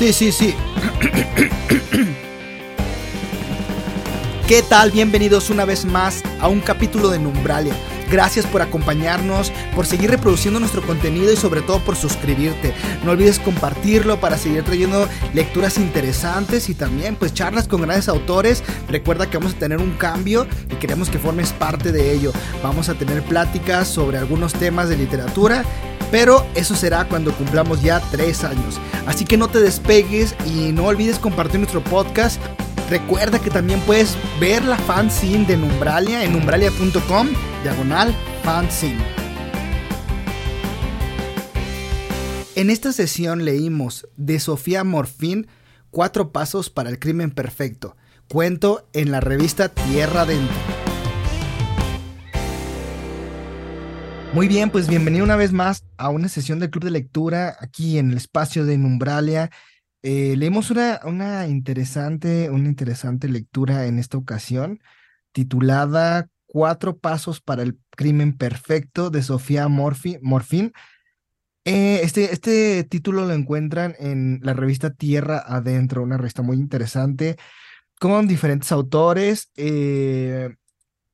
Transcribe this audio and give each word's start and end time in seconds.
Sí, 0.00 0.14
sí, 0.14 0.32
sí. 0.32 0.54
¿Qué 4.48 4.62
tal? 4.62 4.92
Bienvenidos 4.92 5.50
una 5.50 5.66
vez 5.66 5.84
más 5.84 6.22
a 6.40 6.48
un 6.48 6.60
capítulo 6.60 7.10
de 7.10 7.18
Numbralia. 7.18 7.74
Gracias 8.10 8.46
por 8.46 8.62
acompañarnos, 8.62 9.52
por 9.76 9.84
seguir 9.84 10.10
reproduciendo 10.10 10.58
nuestro 10.58 10.80
contenido 10.80 11.30
y 11.30 11.36
sobre 11.36 11.60
todo 11.60 11.80
por 11.80 11.96
suscribirte. 11.96 12.72
No 13.04 13.10
olvides 13.10 13.38
compartirlo 13.38 14.18
para 14.20 14.38
seguir 14.38 14.64
trayendo 14.64 15.06
lecturas 15.34 15.76
interesantes 15.76 16.70
y 16.70 16.74
también 16.74 17.14
pues 17.14 17.34
charlas 17.34 17.68
con 17.68 17.82
grandes 17.82 18.08
autores. 18.08 18.64
Recuerda 18.88 19.28
que 19.28 19.36
vamos 19.36 19.52
a 19.52 19.58
tener 19.58 19.80
un 19.80 19.90
cambio 19.98 20.46
y 20.70 20.76
queremos 20.76 21.10
que 21.10 21.18
formes 21.18 21.52
parte 21.52 21.92
de 21.92 22.10
ello. 22.14 22.32
Vamos 22.62 22.88
a 22.88 22.94
tener 22.94 23.22
pláticas 23.22 23.86
sobre 23.86 24.16
algunos 24.16 24.54
temas 24.54 24.88
de 24.88 24.96
literatura 24.96 25.62
pero 26.10 26.46
eso 26.54 26.74
será 26.74 27.06
cuando 27.08 27.32
cumplamos 27.32 27.82
ya 27.82 28.00
tres 28.10 28.44
años. 28.44 28.80
Así 29.06 29.24
que 29.24 29.36
no 29.36 29.48
te 29.48 29.60
despegues 29.60 30.34
y 30.46 30.72
no 30.72 30.86
olvides 30.86 31.18
compartir 31.18 31.60
nuestro 31.60 31.82
podcast. 31.82 32.40
Recuerda 32.88 33.38
que 33.38 33.50
también 33.50 33.80
puedes 33.80 34.16
ver 34.40 34.64
la 34.64 34.76
fanzine 34.76 35.46
de 35.46 35.56
Numbralia 35.56 36.24
en 36.24 36.32
numbralia.com, 36.32 37.28
diagonal 37.62 38.14
fanzine. 38.42 38.98
En 42.56 42.68
esta 42.68 42.92
sesión 42.92 43.44
leímos 43.44 44.08
de 44.16 44.40
Sofía 44.40 44.84
Morfín 44.84 45.46
Cuatro 45.90 46.30
Pasos 46.30 46.70
para 46.70 46.90
el 46.90 46.98
Crimen 46.98 47.30
Perfecto, 47.30 47.96
cuento 48.28 48.88
en 48.92 49.10
la 49.10 49.20
revista 49.20 49.70
Tierra 49.70 50.22
Adentro. 50.22 50.89
Muy 54.32 54.46
bien, 54.46 54.70
pues 54.70 54.86
bienvenido 54.88 55.24
una 55.24 55.34
vez 55.34 55.52
más 55.52 55.84
a 55.96 56.08
una 56.08 56.28
sesión 56.28 56.60
del 56.60 56.70
Club 56.70 56.84
de 56.84 56.92
Lectura 56.92 57.56
aquí 57.58 57.98
en 57.98 58.12
el 58.12 58.16
espacio 58.16 58.64
de 58.64 58.78
Numbralia. 58.78 59.50
Eh, 60.02 60.34
leemos 60.36 60.70
una, 60.70 61.00
una, 61.04 61.48
interesante, 61.48 62.48
una 62.48 62.68
interesante 62.68 63.28
lectura 63.28 63.86
en 63.86 63.98
esta 63.98 64.18
ocasión, 64.18 64.80
titulada 65.32 66.28
Cuatro 66.46 66.96
Pasos 66.96 67.40
para 67.40 67.64
el 67.64 67.78
Crimen 67.90 68.36
Perfecto 68.36 69.10
de 69.10 69.24
Sofía 69.24 69.66
Morfín. 69.66 70.72
Eh, 71.64 72.00
este, 72.04 72.32
este 72.32 72.84
título 72.84 73.26
lo 73.26 73.34
encuentran 73.34 73.96
en 73.98 74.38
la 74.44 74.54
revista 74.54 74.94
Tierra 74.94 75.42
Adentro, 75.44 76.04
una 76.04 76.16
revista 76.16 76.42
muy 76.42 76.56
interesante, 76.56 77.36
con 77.98 78.28
diferentes 78.28 78.70
autores. 78.70 79.50
Eh, 79.56 80.54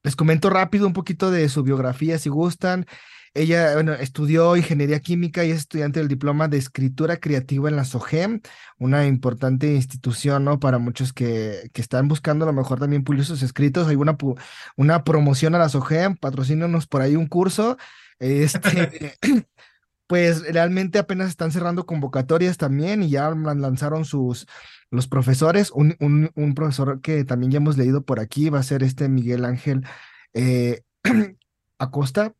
les 0.07 0.15
comento 0.15 0.51
rápido 0.51 0.87
un 0.87 0.93
poquito 0.93 1.33
de 1.33 1.49
su 1.49 1.65
biografía 1.65 2.17
si 2.17 2.29
gustan. 2.29 2.87
Ella, 3.35 3.75
bueno, 3.75 3.93
estudió 3.93 4.57
ingeniería 4.57 5.01
química 5.01 5.45
y 5.45 5.51
es 5.51 5.59
estudiante 5.59 5.99
del 5.99 6.07
diploma 6.07 6.47
de 6.47 6.59
escritura 6.59 7.17
creativa 7.17 7.69
en 7.69 7.75
la 7.75 7.85
SOGEM, 7.85 8.41
una 8.79 9.05
importante 9.05 9.75
institución, 9.75 10.45
¿no? 10.45 10.61
Para 10.61 10.79
muchos 10.79 11.13
que, 11.13 11.71
que 11.73 11.83
están 11.83 12.07
buscando 12.07 12.45
a 12.45 12.47
lo 12.47 12.53
mejor 12.53 12.79
también 12.79 13.03
pulir 13.03 13.25
sus 13.25 13.43
escritos. 13.43 13.89
Hay 13.89 13.97
una, 13.97 14.17
una 14.77 15.03
promoción 15.03 15.57
a 15.57 15.59
la 15.59 15.69
SOGEM, 15.69 16.15
patrocínanos 16.15 16.87
por 16.87 17.03
ahí 17.03 17.17
un 17.17 17.27
curso. 17.27 17.77
Este, 18.21 19.19
pues 20.07 20.43
realmente 20.53 20.99
apenas 20.99 21.29
están 21.29 21.53
cerrando 21.53 21.87
convocatorias 21.87 22.57
también 22.57 23.03
y 23.03 23.11
ya 23.11 23.31
lanzaron 23.31 24.05
sus 24.05 24.47
los 24.91 25.09
profesores. 25.09 25.71
Un, 25.73 25.97
un, 26.01 26.31
un 26.35 26.55
profesor 26.55 27.01
que 27.01 27.25
también 27.25 27.53
ya 27.53 27.59
hemos 27.59 27.77
leído 27.77 28.03
por 28.05 28.21
aquí 28.21 28.51
va 28.51 28.61
a 28.61 28.63
ser 28.63 28.83
este 28.83 29.09
Miguel 29.09 29.45
Ángel 29.45 29.85
eh, 30.35 30.83
Acosta 31.79 32.35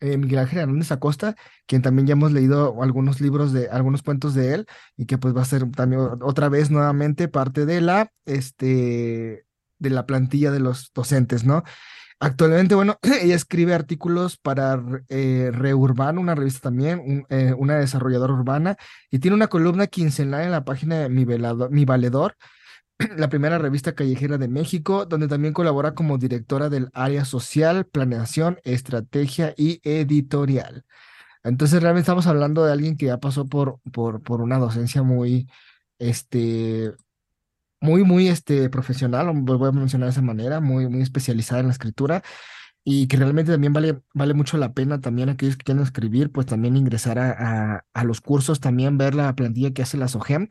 eh, 0.00 0.16
Miguel 0.16 0.38
Ángel 0.38 0.60
Hernández 0.60 0.92
Acosta, 0.92 1.34
quien 1.66 1.82
también 1.82 2.06
ya 2.06 2.12
hemos 2.12 2.32
leído 2.32 2.82
algunos 2.82 3.20
libros 3.20 3.52
de, 3.52 3.68
algunos 3.68 4.02
cuentos 4.02 4.34
de 4.34 4.54
él, 4.54 4.66
y 4.96 5.06
que 5.06 5.18
pues 5.18 5.36
va 5.36 5.42
a 5.42 5.44
ser 5.46 5.68
también 5.72 6.02
otra 6.22 6.48
vez 6.48 6.70
nuevamente 6.70 7.28
parte 7.28 7.66
de 7.66 7.80
la, 7.80 8.12
este, 8.24 9.44
de 9.78 9.90
la 9.90 10.06
plantilla 10.06 10.52
de 10.52 10.60
los 10.60 10.92
docentes, 10.94 11.44
¿no? 11.44 11.64
Actualmente, 12.20 12.74
bueno, 12.74 12.98
ella 13.22 13.34
escribe 13.36 13.74
artículos 13.74 14.36
para 14.36 14.82
eh, 15.08 15.52
una 15.54 16.34
revista 16.34 16.60
también, 16.62 17.26
eh, 17.28 17.54
una 17.56 17.78
desarrolladora 17.78 18.32
urbana, 18.32 18.76
y 19.10 19.20
tiene 19.20 19.36
una 19.36 19.46
columna 19.48 19.86
quincenal 19.86 20.42
en 20.42 20.50
la 20.50 20.64
página 20.64 20.98
de 20.98 21.08
Mi, 21.08 21.24
Mi 21.24 21.84
Valedor, 21.84 22.36
la 23.16 23.28
primera 23.28 23.58
revista 23.58 23.94
callejera 23.94 24.38
de 24.38 24.48
México, 24.48 25.06
donde 25.06 25.28
también 25.28 25.54
colabora 25.54 25.94
como 25.94 26.18
directora 26.18 26.68
del 26.68 26.90
área 26.92 27.24
social, 27.24 27.86
planeación, 27.86 28.58
estrategia 28.64 29.54
y 29.56 29.80
editorial. 29.84 30.84
Entonces, 31.44 31.80
realmente 31.82 32.02
estamos 32.02 32.26
hablando 32.26 32.64
de 32.64 32.72
alguien 32.72 32.96
que 32.96 33.06
ya 33.06 33.18
pasó 33.18 33.46
por, 33.46 33.80
por, 33.92 34.22
por 34.22 34.40
una 34.40 34.58
docencia 34.58 35.02
muy, 35.02 35.48
este, 35.98 36.94
muy, 37.80 38.04
muy 38.04 38.28
este, 38.28 38.68
profesional, 38.70 39.30
voy 39.34 39.68
a 39.68 39.72
mencionar 39.72 40.08
de 40.08 40.12
esa 40.12 40.22
manera, 40.22 40.60
muy, 40.60 40.88
muy 40.88 41.02
especializada 41.02 41.60
en 41.60 41.66
la 41.66 41.72
escritura 41.72 42.22
y 42.84 43.06
que 43.08 43.16
realmente 43.16 43.52
también 43.52 43.72
vale, 43.72 44.00
vale 44.14 44.34
mucho 44.34 44.56
la 44.58 44.72
pena 44.72 45.00
también 45.00 45.28
aquellos 45.28 45.56
que 45.56 45.64
quieren 45.64 45.82
escribir, 45.82 46.32
pues 46.32 46.46
también 46.46 46.76
ingresar 46.76 47.18
a, 47.18 47.74
a, 47.76 47.84
a 47.92 48.04
los 48.04 48.20
cursos, 48.20 48.60
también 48.60 48.98
ver 48.98 49.14
la 49.14 49.34
plantilla 49.34 49.72
que 49.72 49.82
hace 49.82 49.96
la 49.98 50.08
SOGEM 50.08 50.48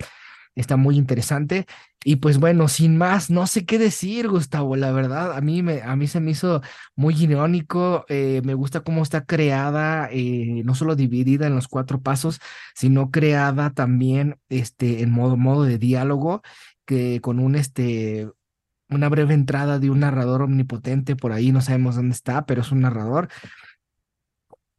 está 0.58 0.76
muy 0.78 0.98
interesante. 0.98 1.66
Y 2.04 2.18
pues 2.18 2.40
bueno, 2.40 2.68
sin 2.68 2.98
más, 2.98 3.30
no 3.30 3.48
sé 3.48 3.66
qué 3.66 3.78
decir, 3.78 4.28
Gustavo, 4.30 4.76
la 4.76 4.92
verdad, 4.92 5.36
a 5.36 5.42
mí, 5.42 5.62
me, 5.62 5.82
a 5.82 5.96
mí 5.96 6.08
se 6.08 6.20
me 6.20 6.32
hizo 6.32 6.62
muy 6.96 7.14
irónico, 7.16 8.06
eh, 8.08 8.42
me 8.44 8.54
gusta 8.54 8.82
cómo 8.82 9.04
está 9.04 9.26
creada, 9.26 10.10
eh, 10.12 10.62
no 10.64 10.74
solo 10.74 10.96
dividida 10.96 11.48
en 11.48 11.56
los 11.56 11.68
cuatro 11.68 12.02
pasos, 12.02 12.40
sino 12.76 13.12
creada 13.12 13.72
también 13.72 14.40
este, 14.50 15.02
en 15.04 15.12
modo, 15.12 15.38
modo 15.38 15.64
de 15.64 15.78
diálogo, 15.78 16.42
que 16.88 17.22
con 17.22 17.40
un, 17.40 17.56
este, 17.56 18.32
una 18.90 19.10
breve 19.10 19.36
entrada 19.36 19.78
de 19.78 19.92
un 19.92 20.00
narrador 20.00 20.42
omnipotente 20.42 21.16
por 21.16 21.34
ahí, 21.34 21.52
no 21.52 21.62
sabemos 21.62 21.98
dónde 21.98 22.16
está, 22.16 22.48
pero 22.48 22.62
es 22.62 22.72
un 22.72 22.82
narrador. 22.82 23.28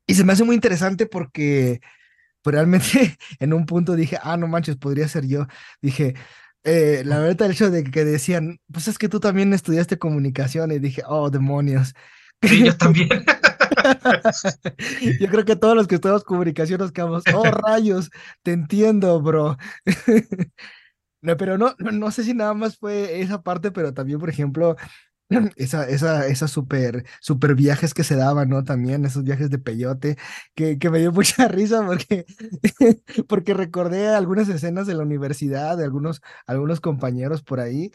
Y 0.07 0.15
se 0.15 0.25
me 0.25 0.33
hace 0.33 0.43
muy 0.43 0.57
interesante 0.57 1.07
porque 1.07 1.81
pues, 2.43 2.55
realmente 2.55 3.17
en 3.39 3.53
un 3.53 3.67
punto 3.67 3.95
dije, 3.95 4.19
ah, 4.23 4.37
no 4.37 4.49
manches, 4.49 4.77
podría 4.77 5.07
ser 5.07 5.27
yo. 5.27 5.47
Dije, 5.83 6.15
eh, 6.65 7.03
la 7.05 7.19
verdad, 7.19 7.47
el 7.47 7.53
hecho 7.53 7.71
de 7.71 7.85
que 7.85 8.05
decían, 8.05 8.61
pues 8.73 8.89
es 8.89 8.99
que 8.99 9.09
tú 9.09 9.21
también 9.21 9.53
estudiaste 9.53 9.99
comunicación 9.99 10.73
y 10.73 10.79
dije, 10.79 11.03
oh, 11.07 11.31
demonios. 11.31 11.95
Sí, 12.43 12.65
yo 12.65 12.77
también. 12.77 13.09
yo 15.21 15.29
creo 15.29 15.45
que 15.45 15.57
todos 15.57 15.77
los 15.77 15.87
que 15.87 15.97
estudiamos 15.97 16.25
comunicación 16.25 16.81
nos 16.81 16.93
quedamos, 16.93 17.23
oh, 17.35 17.45
rayos, 17.45 18.11
te 18.43 18.53
entiendo, 18.53 19.21
bro. 19.21 19.59
no, 21.23 21.37
pero 21.37 21.59
no, 21.59 21.75
no 21.79 22.11
sé 22.11 22.25
si 22.25 22.35
nada 22.35 22.55
más 22.55 22.77
fue 22.79 23.21
esa 23.21 23.43
parte, 23.43 23.71
pero 23.73 23.93
también, 23.95 24.19
por 24.21 24.31
ejemplo, 24.31 24.77
esa, 25.57 25.89
esa, 25.89 26.27
esas 26.29 26.51
super, 26.51 27.05
super 27.21 27.55
viajes 27.55 27.95
que 27.95 28.05
se 28.05 28.17
daban, 28.17 28.49
¿no? 28.49 28.65
También 28.65 29.05
esos 29.05 29.25
viajes 29.25 29.51
de 29.51 29.59
peyote, 29.59 30.17
que, 30.55 30.79
que 30.79 30.91
me 30.91 31.01
dio 31.01 31.13
mucha 31.15 31.49
risa 31.49 31.85
porque, 31.87 32.27
porque 33.29 33.55
recordé 33.55 34.09
algunas 34.09 34.49
escenas 34.49 34.87
de 34.87 34.95
la 34.95 35.03
universidad, 35.05 35.77
de 35.77 35.85
algunos, 35.85 36.23
algunos 36.47 36.81
compañeros 36.81 37.43
por 37.43 37.61
ahí. 37.61 37.93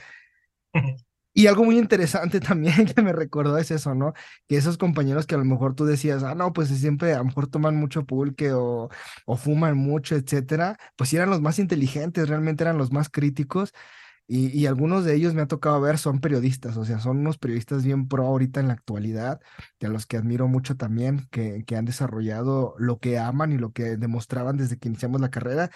Y 1.33 1.47
algo 1.47 1.63
muy 1.63 1.77
interesante 1.77 2.39
también 2.39 2.85
que 2.85 3.01
me 3.01 3.13
recordó 3.13 3.57
es 3.57 3.71
eso, 3.71 3.95
¿no? 3.95 4.13
Que 4.47 4.57
esos 4.57 4.77
compañeros 4.77 5.25
que 5.25 5.35
a 5.35 5.37
lo 5.37 5.45
mejor 5.45 5.75
tú 5.75 5.85
decías, 5.85 6.23
ah, 6.23 6.35
no, 6.35 6.53
pues 6.53 6.69
siempre 6.69 7.13
a 7.13 7.19
lo 7.19 7.25
mejor 7.25 7.47
toman 7.47 7.75
mucho 7.75 8.05
pulque 8.05 8.51
o, 8.53 8.89
o 9.25 9.37
fuman 9.37 9.77
mucho, 9.77 10.15
etcétera, 10.15 10.77
pues 10.95 11.13
eran 11.13 11.29
los 11.29 11.41
más 11.41 11.59
inteligentes, 11.59 12.29
realmente 12.29 12.63
eran 12.63 12.77
los 12.77 12.91
más 12.91 13.09
críticos 13.09 13.73
y, 14.25 14.65
algunos 14.67 15.03
de 15.03 15.15
ellos 15.15 15.33
me 15.33 15.41
ha 15.41 15.47
tocado 15.47 15.81
ver 15.81 15.97
son 15.97 16.19
periodistas, 16.19 16.77
o 16.77 16.85
sea, 16.85 16.99
son 16.99 17.17
unos 17.19 17.37
periodistas 17.37 17.83
bien 17.83 18.07
pro 18.07 18.25
ahorita 18.25 18.61
en 18.61 18.67
la 18.67 18.73
actualidad, 18.73 19.41
de 19.79 19.89
los 19.89 20.05
que 20.05 20.17
admiro 20.17 20.47
mucho 20.47 20.77
también, 20.77 21.27
que, 21.29 21.63
que 21.65 21.75
han 21.75 21.85
desarrollado 21.85 22.73
lo 22.79 22.99
que 22.99 23.19
aman 23.19 23.51
y 23.51 23.57
lo 23.57 23.73
que 23.73 23.97
demostraban 23.97 24.55
desde 24.57 24.77
que 24.77 24.87
iniciamos 24.87 25.19
la 25.19 25.29
carrera. 25.29 25.71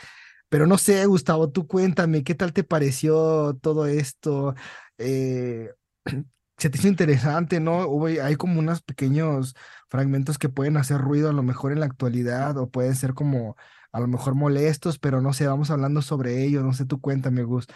Pero 0.49 0.67
no 0.67 0.77
sé, 0.77 1.05
Gustavo, 1.05 1.49
tú 1.51 1.67
cuéntame, 1.67 2.23
¿qué 2.23 2.35
tal 2.35 2.53
te 2.53 2.63
pareció 2.63 3.57
todo 3.61 3.85
esto? 3.85 4.55
Eh, 4.97 5.71
se 6.57 6.69
te 6.69 6.77
hizo 6.77 6.87
interesante, 6.87 7.59
¿no? 7.59 7.87
Hay 8.23 8.35
como 8.35 8.59
unos 8.59 8.81
pequeños 8.81 9.55
fragmentos 9.89 10.37
que 10.37 10.49
pueden 10.49 10.77
hacer 10.77 10.99
ruido 10.99 11.29
a 11.29 11.33
lo 11.33 11.43
mejor 11.43 11.71
en 11.71 11.79
la 11.81 11.85
actualidad 11.85 12.57
o 12.57 12.69
pueden 12.69 12.95
ser 12.95 13.13
como 13.13 13.55
a 13.91 13.99
lo 13.99 14.07
mejor 14.07 14.35
molestos, 14.35 14.99
pero 14.99 15.21
no 15.21 15.33
sé, 15.33 15.47
vamos 15.47 15.71
hablando 15.71 16.01
sobre 16.01 16.43
ello, 16.43 16.63
no 16.63 16.73
sé, 16.73 16.85
tú 16.85 17.01
cuéntame, 17.01 17.43
Gus. 17.43 17.67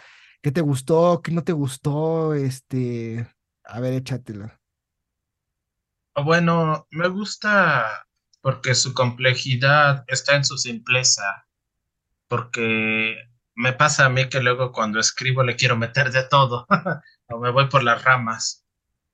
¿Qué 0.42 0.50
te 0.50 0.60
gustó? 0.60 1.20
¿Qué 1.22 1.32
no 1.32 1.44
te 1.44 1.52
gustó? 1.52 2.34
Este, 2.34 3.26
a 3.64 3.80
ver, 3.80 3.94
échatela. 3.94 4.60
Bueno, 6.14 6.86
me 6.90 7.08
gusta 7.08 8.06
porque 8.40 8.74
su 8.74 8.92
complejidad 8.92 10.04
está 10.08 10.36
en 10.36 10.44
su 10.44 10.58
simpleza, 10.58 11.46
porque 12.32 13.28
me 13.54 13.74
pasa 13.74 14.06
a 14.06 14.08
mí 14.08 14.30
que 14.30 14.40
luego 14.40 14.72
cuando 14.72 14.98
escribo 14.98 15.42
le 15.42 15.54
quiero 15.54 15.76
meter 15.76 16.10
de 16.10 16.22
todo 16.24 16.66
o 17.28 17.38
me 17.38 17.50
voy 17.50 17.68
por 17.68 17.82
las 17.82 18.02
ramas. 18.04 18.64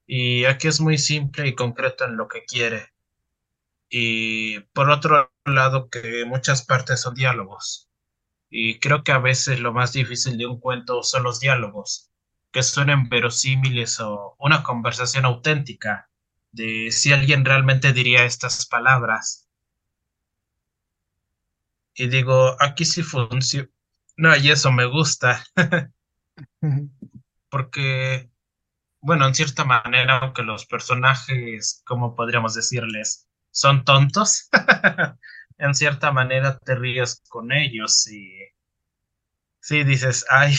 Y 0.06 0.44
aquí 0.44 0.68
es 0.68 0.80
muy 0.80 0.98
simple 0.98 1.48
y 1.48 1.56
concreto 1.56 2.04
en 2.04 2.16
lo 2.16 2.28
que 2.28 2.44
quiere. 2.44 2.92
Y 3.90 4.60
por 4.72 4.88
otro 4.90 5.32
lado, 5.44 5.90
que 5.90 6.24
muchas 6.26 6.64
partes 6.64 7.00
son 7.00 7.14
diálogos 7.14 7.90
Y 8.50 8.78
creo 8.78 9.02
que 9.02 9.10
a 9.10 9.18
veces 9.18 9.58
lo 9.58 9.72
más 9.72 9.92
difícil 9.92 10.38
de 10.38 10.46
un 10.46 10.60
cuento 10.60 11.02
son 11.02 11.24
los 11.24 11.40
diálogos, 11.40 12.12
que 12.52 12.62
suenen 12.62 13.08
verosímiles 13.08 13.98
o 13.98 14.36
una 14.38 14.62
conversación 14.62 15.24
auténtica 15.24 16.08
de 16.52 16.92
si 16.92 17.12
alguien 17.12 17.44
realmente 17.44 17.92
diría 17.92 18.24
estas 18.24 18.66
palabras. 18.66 19.47
Y 21.98 22.06
digo, 22.06 22.56
aquí 22.62 22.84
sí 22.84 23.02
funciona. 23.02 23.68
No, 24.16 24.34
y 24.36 24.50
eso 24.50 24.70
me 24.72 24.84
gusta, 24.84 25.44
porque, 27.50 28.30
bueno, 29.00 29.26
en 29.26 29.34
cierta 29.34 29.64
manera, 29.64 30.18
aunque 30.18 30.42
los 30.42 30.66
personajes, 30.66 31.82
como 31.84 32.14
podríamos 32.14 32.54
decirles, 32.54 33.28
son 33.50 33.84
tontos, 33.84 34.48
en 35.58 35.74
cierta 35.74 36.12
manera 36.12 36.58
te 36.58 36.76
ríes 36.76 37.22
con 37.28 37.52
ellos 37.52 38.08
y 38.08 38.32
sí 39.60 39.82
dices, 39.82 40.24
ay, 40.30 40.54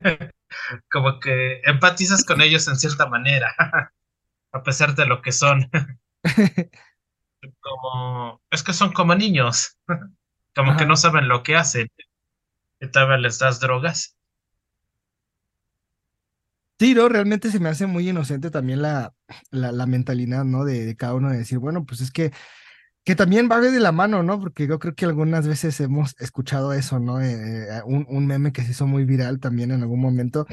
como 0.90 1.20
que 1.20 1.60
empatizas 1.64 2.24
con 2.24 2.40
ellos 2.40 2.66
en 2.66 2.76
cierta 2.76 3.06
manera, 3.06 3.54
a 4.52 4.62
pesar 4.64 4.94
de 4.96 5.06
lo 5.06 5.22
que 5.22 5.32
son. 5.32 5.70
Como, 7.60 8.42
es 8.50 8.62
que 8.64 8.72
son 8.72 8.92
como 8.92 9.14
niños, 9.14 9.78
como 10.58 10.76
que 10.76 10.86
no 10.86 10.96
saben 10.96 11.28
lo 11.28 11.44
que 11.44 11.54
hacen. 11.54 11.86
Y 12.80 12.88
todavía 12.88 13.16
les 13.18 13.38
das 13.38 13.60
drogas. 13.60 14.16
Sí, 16.80 16.94
¿no? 16.94 17.08
Realmente 17.08 17.50
se 17.52 17.60
me 17.60 17.68
hace 17.68 17.86
muy 17.86 18.08
inocente 18.08 18.50
también 18.50 18.82
la, 18.82 19.14
la, 19.50 19.70
la 19.70 19.86
mentalidad, 19.86 20.44
¿no? 20.44 20.64
De, 20.64 20.84
de 20.84 20.96
cada 20.96 21.14
uno 21.14 21.30
de 21.30 21.38
decir, 21.38 21.58
bueno, 21.58 21.84
pues 21.86 22.00
es 22.00 22.10
que, 22.10 22.32
que 23.04 23.14
también 23.14 23.48
va 23.50 23.60
de 23.60 23.78
la 23.80 23.92
mano, 23.92 24.22
¿no? 24.24 24.40
Porque 24.40 24.66
yo 24.66 24.78
creo 24.80 24.94
que 24.96 25.04
algunas 25.04 25.46
veces 25.46 25.80
hemos 25.80 26.14
escuchado 26.20 26.72
eso, 26.72 26.98
¿no? 26.98 27.20
Eh, 27.20 27.68
eh, 27.68 27.82
un, 27.84 28.06
un 28.08 28.26
meme 28.26 28.52
que 28.52 28.62
se 28.62 28.72
hizo 28.72 28.86
muy 28.86 29.04
viral 29.04 29.40
también 29.40 29.70
en 29.70 29.82
algún 29.82 30.00
momento 30.00 30.46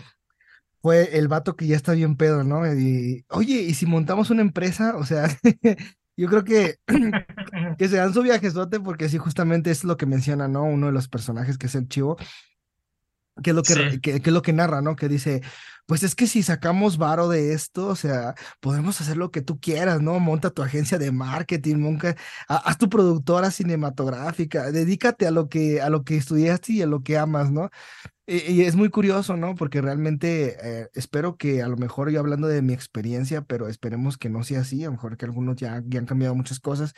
fue 0.81 1.17
el 1.17 1.27
vato 1.27 1.55
que 1.55 1.67
ya 1.67 1.75
está 1.75 1.93
bien 1.93 2.15
pedo, 2.15 2.43
¿no? 2.43 2.65
Y, 2.73 3.25
oye, 3.29 3.61
¿y 3.63 3.73
si 3.73 3.87
montamos 3.87 4.29
una 4.29 4.43
empresa? 4.43 4.95
O 4.97 5.05
sea, 5.05 5.27
yo 6.17 6.27
creo 6.29 6.43
que, 6.43 6.75
que 7.77 7.87
se 7.87 7.97
dan 7.97 8.13
su 8.13 8.21
viajezote 8.23 8.79
porque 8.79 9.09
sí, 9.09 9.17
justamente 9.17 9.71
es 9.71 9.83
lo 9.83 9.97
que 9.97 10.05
menciona, 10.05 10.47
¿no? 10.47 10.63
Uno 10.63 10.87
de 10.87 10.93
los 10.93 11.07
personajes 11.07 11.57
que 11.57 11.67
es 11.67 11.75
el 11.75 11.87
chivo 11.87 12.17
que 13.43 13.49
es 13.49 13.55
lo 13.55 13.63
que, 13.63 13.73
Sí. 13.73 13.99
que, 13.99 14.21
que 14.21 14.29
es 14.29 14.33
lo 14.33 14.41
que 14.41 14.53
narra, 14.53 14.81
¿no? 14.81 14.95
Que 14.95 15.09
dice, 15.09 15.41
pues 15.85 16.03
es 16.03 16.15
que 16.15 16.25
si 16.25 16.41
sacamos 16.41 16.97
varo 16.97 17.27
de 17.27 17.51
esto, 17.51 17.87
o 17.87 17.95
sea, 17.97 18.33
podemos 18.61 19.01
hacer 19.01 19.17
lo 19.17 19.29
que 19.29 19.41
tú 19.41 19.59
quieras, 19.59 20.01
¿no? 20.01 20.21
Monta 20.21 20.51
tu 20.51 20.61
agencia 20.63 20.97
de 20.97 21.11
marketing, 21.11 21.75
monta, 21.75 22.15
ha- 22.47 22.55
haz 22.55 22.77
tu 22.77 22.87
productora 22.87 23.51
cinematográfica, 23.51 24.71
dedícate 24.71 25.27
a 25.27 25.31
lo 25.31 25.49
que, 25.49 25.81
a 25.81 25.89
lo 25.89 26.05
que 26.05 26.15
estudiaste 26.15 26.71
y 26.73 26.81
a 26.81 26.87
lo 26.87 27.03
que 27.03 27.17
amas, 27.17 27.51
¿no? 27.51 27.69
Y, 28.27 28.63
es 28.63 28.75
muy 28.75 28.89
curioso, 28.89 29.37
¿no? 29.37 29.53
Porque 29.53 29.81
realmente 29.81 30.57
eh, 30.61 30.89
espero 30.95 31.37
que 31.37 31.61
a 31.61 31.67
lo 31.67 31.77
mejor 31.77 32.09
yo 32.09 32.19
hablando 32.19 32.47
de 32.47 32.63
mi 32.63 32.73
experiencia, 32.73 33.41
pero 33.43 33.67
esperemos 33.67 34.17
que 34.17 34.29
no 34.29 34.43
sea 34.43 34.61
así, 34.61 34.83
a 34.83 34.87
lo 34.87 34.93
mejor 34.93 35.15
que 35.17 35.25
algunos 35.25 35.57
ya, 35.57 35.83
ya 35.85 35.99
han 35.99 36.07
cambiado 36.07 36.33
muchas 36.33 36.59
cosas 36.59 36.93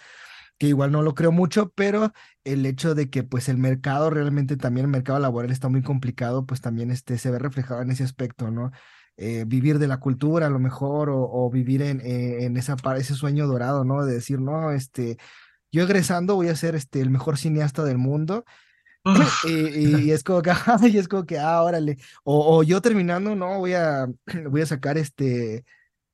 que 0.57 0.67
igual 0.67 0.91
no 0.91 1.01
lo 1.03 1.15
creo 1.15 1.31
mucho, 1.31 1.71
pero 1.75 2.13
el 2.43 2.65
hecho 2.65 2.95
de 2.95 3.09
que 3.09 3.23
pues 3.23 3.49
el 3.49 3.57
mercado 3.57 4.09
realmente 4.09 4.57
también 4.57 4.85
el 4.85 4.91
mercado 4.91 5.19
laboral 5.19 5.51
está 5.51 5.69
muy 5.69 5.83
complicado, 5.83 6.45
pues 6.45 6.61
también 6.61 6.91
este, 6.91 7.17
se 7.17 7.31
ve 7.31 7.39
reflejado 7.39 7.81
en 7.81 7.91
ese 7.91 8.03
aspecto, 8.03 8.51
¿no? 8.51 8.71
Eh, 9.17 9.45
vivir 9.47 9.79
de 9.79 9.87
la 9.87 9.99
cultura 9.99 10.47
a 10.47 10.49
lo 10.49 10.59
mejor 10.59 11.09
o, 11.11 11.49
vivir 11.49 11.81
en, 11.81 12.01
eh, 12.01 12.45
en 12.45 12.57
esa, 12.57 12.75
ese 12.97 13.15
sueño 13.15 13.47
dorado, 13.47 13.83
¿no? 13.83 14.05
De 14.05 14.13
decir, 14.13 14.39
no, 14.41 14.71
este, 14.71 15.17
yo 15.71 15.83
egresando 15.83 16.35
voy 16.35 16.49
a 16.49 16.55
ser 16.55 16.75
este, 16.75 17.01
el 17.01 17.09
mejor 17.09 17.37
cineasta 17.37 17.83
del 17.83 17.97
mundo 17.97 18.45
Uf. 19.07 19.43
y, 19.47 20.01
y 20.05 20.11
es 20.11 20.23
como 20.23 20.41
que, 20.41 20.51
y 20.91 20.97
es 20.97 21.07
como 21.07 21.25
que, 21.25 21.39
ah, 21.39 21.63
órale, 21.63 21.97
o, 22.23 22.57
o 22.57 22.63
yo 22.63 22.81
terminando, 22.81 23.35
no, 23.35 23.59
voy 23.59 23.73
a, 23.73 24.07
voy 24.49 24.61
a 24.61 24.65
sacar 24.65 24.97
este 24.97 25.63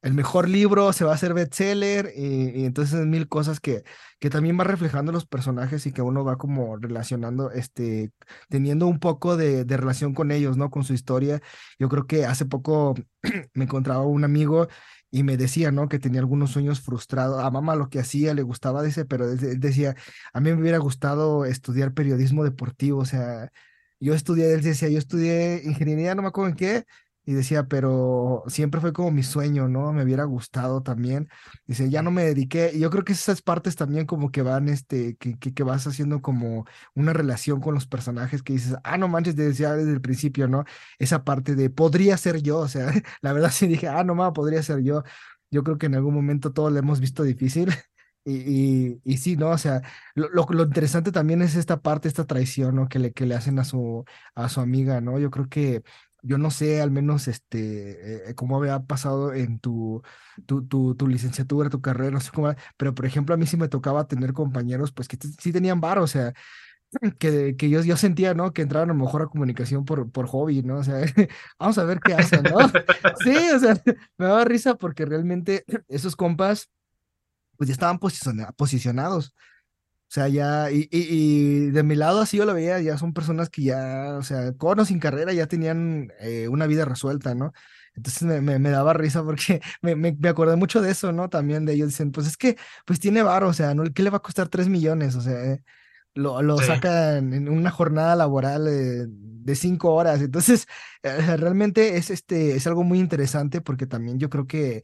el 0.04 0.14
mejor 0.14 0.50
libro 0.50 0.92
se 0.92 1.06
va 1.06 1.12
a 1.12 1.16
hacer 1.16 1.34
bestseller 1.34 2.12
y, 2.16 2.50
y 2.62 2.66
entonces 2.66 3.06
mil 3.06 3.30
cosas 3.30 3.62
que, 3.62 3.84
que 4.20 4.30
también 4.30 4.60
va 4.60 4.66
reflejando 4.66 5.14
los 5.14 5.26
personajes 5.26 5.86
y 5.86 5.94
que 5.94 6.02
uno 6.02 6.26
va 6.26 6.38
como 6.38 6.76
relacionando, 6.78 7.52
este, 7.52 8.12
teniendo 8.50 8.88
un 8.88 9.00
poco 9.00 9.38
de, 9.38 9.64
de 9.64 9.78
relación 9.78 10.14
con 10.14 10.32
ellos, 10.32 10.58
¿no? 10.58 10.70
Con 10.70 10.84
su 10.84 10.94
historia. 10.94 11.42
Yo 11.80 11.88
creo 11.88 12.06
que 12.06 12.26
hace 12.26 12.46
poco 12.46 12.96
me 13.54 13.64
encontraba 13.64 14.04
un 14.06 14.26
amigo 14.26 14.68
y 15.14 15.22
me 15.22 15.38
decía, 15.38 15.72
¿no? 15.72 15.90
Que 15.90 16.00
tenía 16.00 16.22
algunos 16.22 16.50
sueños 16.52 16.82
frustrados. 16.82 17.44
A 17.44 17.52
mamá 17.52 17.76
lo 17.76 17.88
que 17.88 18.00
hacía 18.00 18.34
le 18.34 18.42
gustaba, 18.42 18.82
dice, 18.82 19.06
pero 19.06 19.30
él 19.32 19.60
decía, 19.60 19.96
a 20.34 20.40
mí 20.42 20.52
me 20.52 20.60
hubiera 20.60 20.80
gustado 20.80 21.46
estudiar 21.46 21.94
periodismo 21.94 22.44
deportivo, 22.44 23.02
o 23.02 23.06
sea, 23.06 23.52
yo 24.00 24.16
estudié, 24.16 24.52
él 24.54 24.64
decía, 24.64 24.90
yo 24.90 24.98
estudié 24.98 25.62
ingeniería, 25.66 26.16
no 26.16 26.24
me 26.24 26.30
acuerdo 26.30 26.50
en 26.50 26.56
qué 26.56 26.86
y 27.26 27.34
decía, 27.34 27.68
pero 27.68 28.44
siempre 28.48 28.82
fue 28.82 28.92
como 28.92 29.12
mi 29.12 29.24
sueño, 29.24 29.70
¿no? 29.70 29.94
Me 29.94 30.04
hubiera 30.04 30.26
gustado 30.26 30.84
también. 30.84 31.30
Dice, 31.66 31.90
ya 31.90 32.02
no 32.02 32.12
me 32.12 32.24
dediqué. 32.26 32.78
Yo 32.78 32.90
creo 32.90 33.04
que 33.06 33.14
esas 33.14 33.42
partes 33.42 33.76
también 33.76 34.06
como 34.06 34.32
que 34.32 34.42
van, 34.42 34.68
este, 34.68 35.16
que, 35.18 35.38
que, 35.38 35.64
vas 35.64 35.88
haciendo 35.88 36.22
como 36.22 36.66
una 36.96 37.14
relación 37.14 37.62
con 37.62 37.76
los 37.76 37.88
personajes 37.88 38.44
que 38.44 38.54
dices, 38.54 38.76
ah, 38.84 38.98
no 38.98 39.08
manches, 39.08 39.36
decía 39.36 39.74
desde 39.74 39.94
el 39.94 40.02
principio, 40.02 40.48
¿no? 40.50 40.66
Esa 41.00 41.24
parte 41.24 41.56
de 41.56 41.70
podría 41.70 42.18
ser 42.18 42.42
yo, 42.42 42.60
o 42.60 42.68
sea, 42.68 42.92
la 43.22 43.34
verdad 43.34 43.52
sí 43.52 43.68
dije, 43.68 43.88
ah, 43.88 44.04
no 44.04 44.16
más, 44.16 44.34
podría 44.34 44.62
ser 44.62 44.82
yo. 44.84 45.04
Yo 45.50 45.64
creo 45.64 45.78
que 45.78 45.86
en 45.86 45.96
algún 45.96 46.14
momento 46.16 46.52
todos 46.52 46.72
lo 46.72 46.80
hemos 46.80 47.00
visto 47.00 47.24
difícil. 47.24 47.70
Y, 48.26 48.36
y, 48.36 49.02
y 49.04 49.18
sí, 49.18 49.36
¿no? 49.36 49.50
O 49.50 49.58
sea, 49.58 49.82
lo, 50.16 50.30
lo, 50.30 50.46
lo 50.50 50.64
interesante 50.64 51.12
también 51.12 51.42
es 51.42 51.56
esta 51.56 51.82
parte, 51.82 52.08
esta 52.08 52.26
traición, 52.26 52.74
¿no? 52.76 52.88
Que 52.88 52.98
le, 52.98 53.12
que 53.12 53.26
le 53.26 53.36
hacen 53.36 53.60
a 53.60 53.66
su, 53.66 54.06
a 54.34 54.48
su 54.48 54.62
amiga, 54.62 55.02
¿no? 55.02 55.20
Yo 55.20 55.30
creo 55.30 55.50
que 55.50 55.84
yo 56.26 56.38
no 56.38 56.50
sé, 56.52 56.82
al 56.82 56.90
menos, 56.90 57.28
este, 57.28 58.30
eh, 58.30 58.36
cómo 58.36 58.58
había 58.58 58.80
pasado 58.84 59.34
en 59.34 59.60
tu, 59.60 60.02
tu, 60.46 60.66
tu, 60.66 60.96
tu 60.96 61.08
licenciatura, 61.08 61.70
tu 61.70 61.82
carrera, 61.82 62.12
no 62.12 62.22
sé 62.22 62.32
cómo, 62.34 62.56
pero 62.78 62.96
por 62.96 63.06
ejemplo, 63.06 63.36
a 63.36 63.38
mí 63.38 63.46
sí 63.46 63.58
me 63.58 63.68
tocaba 63.68 64.08
tener 64.08 64.32
compañeros, 64.34 64.92
pues, 64.94 65.08
que 65.10 65.18
sí 65.40 65.52
tenían 65.52 65.82
varo, 65.82 66.02
o 66.04 66.08
sea, 66.08 66.34
que, 67.20 67.56
que 67.58 67.70
yo, 67.70 67.82
yo 67.84 67.98
sentía, 67.98 68.34
¿no? 68.34 68.54
Que 68.54 68.62
entraban 68.62 68.90
a 68.90 68.94
lo 68.94 69.00
mejor 69.00 69.24
a 69.24 69.28
comunicación 69.28 69.84
por, 69.84 70.10
por 70.12 70.28
hobby, 70.28 70.64
¿no? 70.64 70.78
O 70.78 70.84
sea, 70.84 71.02
vamos 71.60 71.78
a 71.78 71.84
ver 71.84 72.00
qué 72.00 72.14
hacen, 72.14 72.44
¿no? 72.44 72.58
Sí, 73.24 73.36
o 73.54 73.60
sea, 73.60 73.76
me 74.18 74.26
daba 74.26 74.46
risa 74.46 74.76
porque 74.76 75.06
realmente 75.06 75.66
esos 75.90 76.16
compas, 76.16 76.70
pues, 77.58 77.68
ya 77.68 77.74
estaban 77.74 78.00
posiciona- 78.00 78.52
posicionados. 78.56 79.36
O 80.14 80.16
sea, 80.16 80.28
ya, 80.28 80.70
y, 80.72 80.88
y, 80.92 81.08
y 81.10 81.72
de 81.72 81.82
mi 81.82 81.96
lado 81.96 82.22
así 82.22 82.38
yo 82.38 82.46
lo 82.46 82.54
veía, 82.54 82.80
ya 82.80 83.00
son 83.00 83.14
personas 83.14 83.50
que 83.50 83.64
ya, 83.64 84.16
o 84.20 84.22
sea, 84.22 84.54
con 84.54 84.80
o 84.80 84.86
sin 84.86 85.00
carrera 85.00 85.34
ya 85.34 85.48
tenían 85.48 86.12
eh, 86.20 86.48
una 86.50 86.68
vida 86.68 86.86
resuelta, 86.86 87.34
¿no? 87.34 87.52
Entonces 87.96 88.22
me, 88.24 88.40
me, 88.42 88.60
me 88.60 88.70
daba 88.70 88.94
risa 88.94 89.24
porque 89.24 89.60
me, 89.82 89.96
me, 89.96 90.16
acordé 90.30 90.56
mucho 90.56 90.82
de 90.84 90.92
eso, 90.92 91.12
¿no? 91.12 91.30
También 91.30 91.66
de 91.66 91.74
ellos 91.74 91.88
dicen, 91.90 92.12
pues 92.12 92.28
es 92.28 92.38
que, 92.38 92.58
pues 92.86 93.00
tiene 93.00 93.24
varo, 93.24 93.48
o 93.50 93.54
sea, 93.54 93.74
¿no? 93.74 93.84
¿Qué 93.92 94.04
le 94.04 94.12
va 94.12 94.18
a 94.18 94.22
costar 94.22 94.50
tres 94.50 94.68
millones? 94.70 95.16
O 95.16 95.22
sea, 95.22 95.34
eh, 95.54 95.64
lo, 96.16 96.42
lo 96.44 96.62
Sí. 96.62 96.66
sacan 96.68 97.34
en 97.34 97.50
una 97.50 97.72
jornada 97.72 98.16
laboral 98.16 98.68
eh, 98.68 99.06
de 99.10 99.56
cinco 99.56 99.94
horas. 99.96 100.22
Entonces, 100.22 100.68
realmente 101.04 101.98
es, 101.98 102.10
este, 102.12 102.56
es 102.56 102.68
algo 102.68 102.84
muy 102.84 103.00
interesante 103.00 103.62
porque 103.62 103.88
también 103.88 104.20
yo 104.20 104.30
creo 104.30 104.46
que 104.48 104.84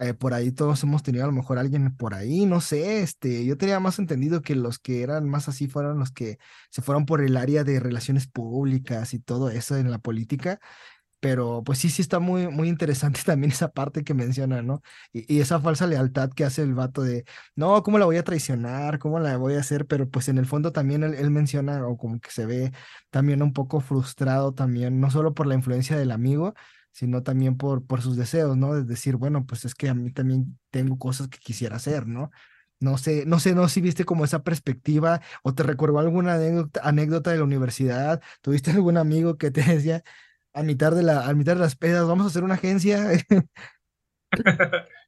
eh, 0.00 0.14
por 0.14 0.32
ahí 0.32 0.50
todos 0.50 0.82
hemos 0.82 1.02
tenido 1.02 1.24
a 1.24 1.26
lo 1.26 1.32
mejor 1.34 1.58
alguien 1.58 1.94
por 1.94 2.14
ahí, 2.14 2.46
no 2.46 2.62
sé, 2.62 3.02
este, 3.02 3.44
yo 3.44 3.58
tenía 3.58 3.80
más 3.80 3.98
entendido 3.98 4.40
que 4.40 4.56
los 4.56 4.78
que 4.78 5.02
eran 5.02 5.28
más 5.28 5.46
así 5.48 5.68
fueron 5.68 5.98
los 5.98 6.10
que 6.10 6.38
se 6.70 6.80
fueron 6.80 7.04
por 7.04 7.20
el 7.20 7.36
área 7.36 7.64
de 7.64 7.80
relaciones 7.80 8.26
públicas 8.26 9.12
y 9.12 9.18
todo 9.20 9.50
eso 9.50 9.76
en 9.76 9.90
la 9.90 9.98
política. 9.98 10.58
Pero 11.20 11.62
pues 11.64 11.78
sí, 11.78 11.90
sí 11.90 12.02
está 12.02 12.18
muy, 12.18 12.48
muy 12.48 12.68
interesante 12.68 13.20
también 13.26 13.52
esa 13.52 13.72
parte 13.72 14.04
que 14.04 14.14
menciona, 14.14 14.62
¿no? 14.62 14.82
Y, 15.12 15.40
esa 15.40 15.60
falsa 15.60 15.86
lealtad 15.86 16.30
que 16.30 16.44
hace 16.44 16.62
el 16.62 16.74
vato 16.74 17.02
de, 17.02 17.24
no, 17.54 17.82
¿cómo 17.82 17.98
la 17.98 18.06
voy 18.06 18.16
a 18.16 18.24
traicionar? 18.24 18.98
¿Cómo 18.98 19.20
la 19.20 19.36
voy 19.36 19.54
a 19.54 19.60
hacer? 19.60 19.86
Pero 19.86 20.08
pues 20.08 20.28
en 20.28 20.38
el 20.38 20.46
fondo 20.46 20.72
también 20.72 21.02
él, 21.04 21.14
él 21.14 21.30
menciona 21.30 21.86
o 21.86 21.98
como 21.98 22.20
que 22.20 22.30
se 22.30 22.46
ve 22.46 22.72
también 23.10 23.42
un 23.42 23.52
poco 23.52 23.80
frustrado 23.80 24.54
también, 24.54 25.00
no 25.00 25.10
solo 25.10 25.34
por 25.34 25.46
la 25.46 25.54
influencia 25.54 25.96
del 25.98 26.10
amigo, 26.10 26.54
sino 26.92 27.22
también 27.22 27.56
por, 27.56 27.84
por 27.86 28.02
sus 28.02 28.16
deseos, 28.16 28.56
¿no? 28.56 28.74
De 28.74 28.84
decir, 28.84 29.16
bueno, 29.16 29.46
pues 29.46 29.64
es 29.64 29.74
que 29.74 29.88
a 29.88 29.94
mí 29.94 30.10
también 30.12 30.58
tengo 30.70 30.98
cosas 30.98 31.28
que 31.28 31.38
quisiera 31.38 31.76
hacer, 31.76 32.06
¿no? 32.06 32.30
No 32.80 32.96
sé, 32.98 33.24
no 33.26 33.38
sé, 33.40 33.54
no 33.54 33.68
si 33.68 33.80
viste 33.82 34.04
como 34.06 34.24
esa 34.24 34.42
perspectiva 34.42 35.20
o 35.42 35.54
te 35.54 35.62
recuerdo 35.62 35.98
alguna 35.98 36.34
anécdota, 36.82 37.30
de 37.32 37.38
la 37.38 37.44
universidad, 37.44 38.22
¿tuviste 38.42 38.70
algún 38.72 38.96
amigo 38.96 39.36
que 39.38 39.50
te 39.50 39.62
decía 39.62 40.02
a 40.54 40.62
mitad 40.62 40.92
de 40.94 41.02
la, 41.02 41.26
a 41.28 41.34
mitad 41.34 41.54
de 41.54 41.60
las 41.60 41.76
pedas, 41.76 42.06
vamos 42.08 42.26
a 42.26 42.28
hacer 42.30 42.42
una 42.44 42.54
agencia. 42.54 43.06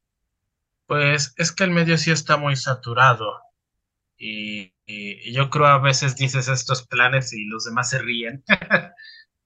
Pues 0.86 1.34
es 1.38 1.52
que 1.52 1.64
el 1.64 1.70
medio 1.70 1.96
sí 1.98 2.10
está 2.10 2.36
muy 2.36 2.56
saturado 2.56 3.40
y- 4.18 4.74
y 4.86 5.32
yo 5.34 5.50
creo 5.50 5.66
a 5.66 5.78
veces 5.80 6.16
dices 6.16 6.48
estos 6.48 6.86
planes 6.88 7.32
y 7.34 7.46
los 7.46 7.64
demás 7.64 7.90
se 7.90 8.00
ríen, 8.00 8.44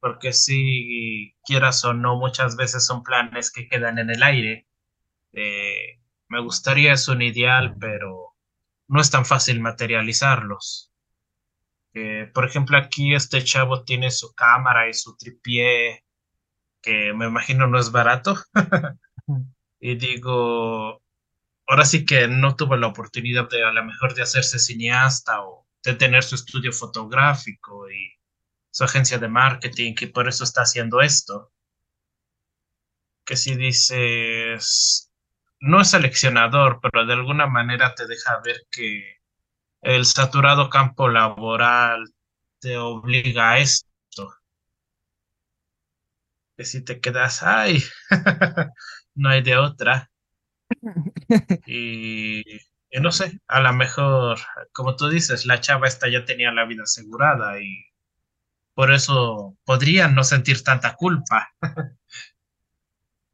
porque 0.00 0.32
si 0.32 1.34
quieras 1.44 1.84
o 1.84 1.94
no, 1.94 2.16
muchas 2.16 2.56
veces 2.56 2.84
son 2.86 3.02
planes 3.02 3.50
que 3.50 3.68
quedan 3.68 3.98
en 3.98 4.10
el 4.10 4.22
aire. 4.22 4.66
Eh, 5.32 6.00
me 6.28 6.40
gustaría 6.40 6.92
es 6.92 7.08
un 7.08 7.22
ideal, 7.22 7.76
pero 7.78 8.36
no 8.88 9.00
es 9.00 9.10
tan 9.10 9.24
fácil 9.24 9.60
materializarlos. 9.60 10.92
Eh, 11.94 12.30
por 12.34 12.44
ejemplo, 12.44 12.76
aquí 12.76 13.14
este 13.14 13.42
chavo 13.42 13.84
tiene 13.84 14.10
su 14.10 14.34
cámara 14.34 14.88
y 14.88 14.94
su 14.94 15.16
tripié, 15.16 16.04
que 16.82 17.12
me 17.14 17.26
imagino 17.26 17.66
no 17.66 17.78
es 17.78 17.90
barato. 17.90 18.36
y 19.80 19.94
digo, 19.96 21.02
ahora 21.66 21.84
sí 21.84 22.04
que 22.04 22.28
no 22.28 22.54
tuvo 22.54 22.76
la 22.76 22.88
oportunidad 22.88 23.48
de 23.48 23.64
a 23.64 23.72
lo 23.72 23.84
mejor 23.84 24.14
de 24.14 24.22
hacerse 24.22 24.58
cineasta 24.58 25.42
o 25.42 25.66
de 25.82 25.94
tener 25.94 26.22
su 26.22 26.34
estudio 26.34 26.72
fotográfico 26.72 27.90
y 27.90 28.15
su 28.76 28.84
agencia 28.84 29.18
de 29.18 29.28
marketing, 29.28 29.94
y 30.02 30.06
por 30.08 30.28
eso 30.28 30.44
está 30.44 30.60
haciendo 30.60 31.00
esto. 31.00 31.50
Que 33.24 33.36
si 33.36 33.56
dices, 33.56 35.10
no 35.60 35.80
es 35.80 35.90
seleccionador, 35.90 36.80
pero 36.82 37.06
de 37.06 37.14
alguna 37.14 37.46
manera 37.46 37.94
te 37.94 38.06
deja 38.06 38.38
ver 38.44 38.66
que 38.70 39.16
el 39.80 40.04
saturado 40.04 40.68
campo 40.68 41.08
laboral 41.08 42.04
te 42.60 42.76
obliga 42.76 43.52
a 43.52 43.58
esto. 43.60 43.88
Que 46.58 46.66
si 46.66 46.84
te 46.84 47.00
quedas, 47.00 47.42
ay, 47.42 47.82
no 49.14 49.30
hay 49.30 49.42
de 49.42 49.56
otra. 49.56 50.10
y, 51.66 52.44
no 53.00 53.10
sé, 53.10 53.40
a 53.46 53.60
lo 53.60 53.72
mejor, 53.72 54.38
como 54.72 54.96
tú 54.96 55.08
dices, 55.08 55.46
la 55.46 55.60
chava 55.60 55.88
esta 55.88 56.10
ya 56.10 56.26
tenía 56.26 56.52
la 56.52 56.66
vida 56.66 56.82
asegurada 56.82 57.58
y 57.58 57.86
por 58.76 58.92
eso 58.92 59.56
podrían 59.64 60.14
no 60.14 60.22
sentir 60.22 60.62
tanta 60.62 60.96
culpa. 60.96 61.50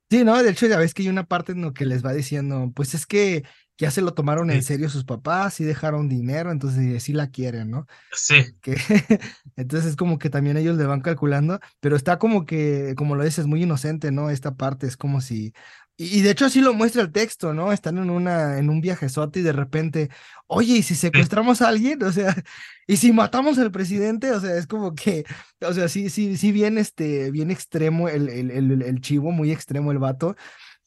Sí, 0.08 0.22
¿no? 0.22 0.40
De 0.40 0.50
hecho, 0.50 0.68
ya 0.68 0.78
ves 0.78 0.94
que 0.94 1.02
hay 1.02 1.08
una 1.08 1.24
parte 1.24 1.50
en 1.50 1.62
lo 1.62 1.74
que 1.74 1.84
les 1.84 2.04
va 2.04 2.12
diciendo, 2.12 2.70
pues 2.76 2.94
es 2.94 3.06
que 3.06 3.42
ya 3.76 3.90
se 3.90 4.02
lo 4.02 4.14
tomaron 4.14 4.52
en 4.52 4.62
serio 4.62 4.88
sus 4.88 5.02
papás, 5.02 5.54
sí 5.54 5.64
dejaron 5.64 6.08
dinero, 6.08 6.52
entonces 6.52 7.02
sí 7.02 7.12
la 7.12 7.30
quieren, 7.30 7.72
¿no? 7.72 7.88
Sí. 8.12 8.54
Que, 8.60 8.76
entonces 9.56 9.90
es 9.90 9.96
como 9.96 10.20
que 10.20 10.30
también 10.30 10.56
ellos 10.56 10.76
le 10.76 10.86
van 10.86 11.00
calculando, 11.00 11.58
pero 11.80 11.96
está 11.96 12.20
como 12.20 12.46
que, 12.46 12.94
como 12.96 13.16
lo 13.16 13.24
dices, 13.24 13.46
muy 13.46 13.64
inocente, 13.64 14.12
¿no? 14.12 14.30
Esta 14.30 14.54
parte 14.54 14.86
es 14.86 14.96
como 14.96 15.20
si, 15.20 15.54
y, 15.96 16.22
de 16.22 16.30
hecho 16.30 16.46
así 16.46 16.60
lo 16.60 16.74
muestra 16.74 17.02
el 17.02 17.12
texto, 17.12 17.52
¿no? 17.52 17.72
Están 17.72 17.98
en 17.98 18.10
una, 18.10 18.58
en 18.58 18.70
un 18.70 18.80
viajezote 18.80 19.40
y 19.40 19.42
de 19.42 19.52
repente, 19.52 20.10
oye, 20.46 20.74
¿y 20.78 20.82
si 20.82 20.94
secuestramos 20.94 21.62
a 21.62 21.68
alguien? 21.68 22.02
O 22.02 22.12
sea, 22.12 22.34
¿y 22.86 22.96
si 22.96 23.12
matamos 23.12 23.58
al 23.58 23.70
presidente? 23.70 24.32
O 24.32 24.40
sea, 24.40 24.56
es 24.56 24.66
como 24.66 24.94
que, 24.94 25.24
o 25.60 25.72
sea, 25.72 25.88
sí, 25.88 26.10
sí, 26.10 26.36
sí, 26.36 26.52
bien, 26.52 26.78
este, 26.78 27.30
bien 27.30 27.50
extremo 27.50 28.08
el, 28.08 28.28
el, 28.28 28.50
el, 28.50 28.82
el 28.82 29.00
chivo, 29.00 29.32
muy 29.32 29.52
extremo 29.52 29.92
el 29.92 29.98
vato. 29.98 30.36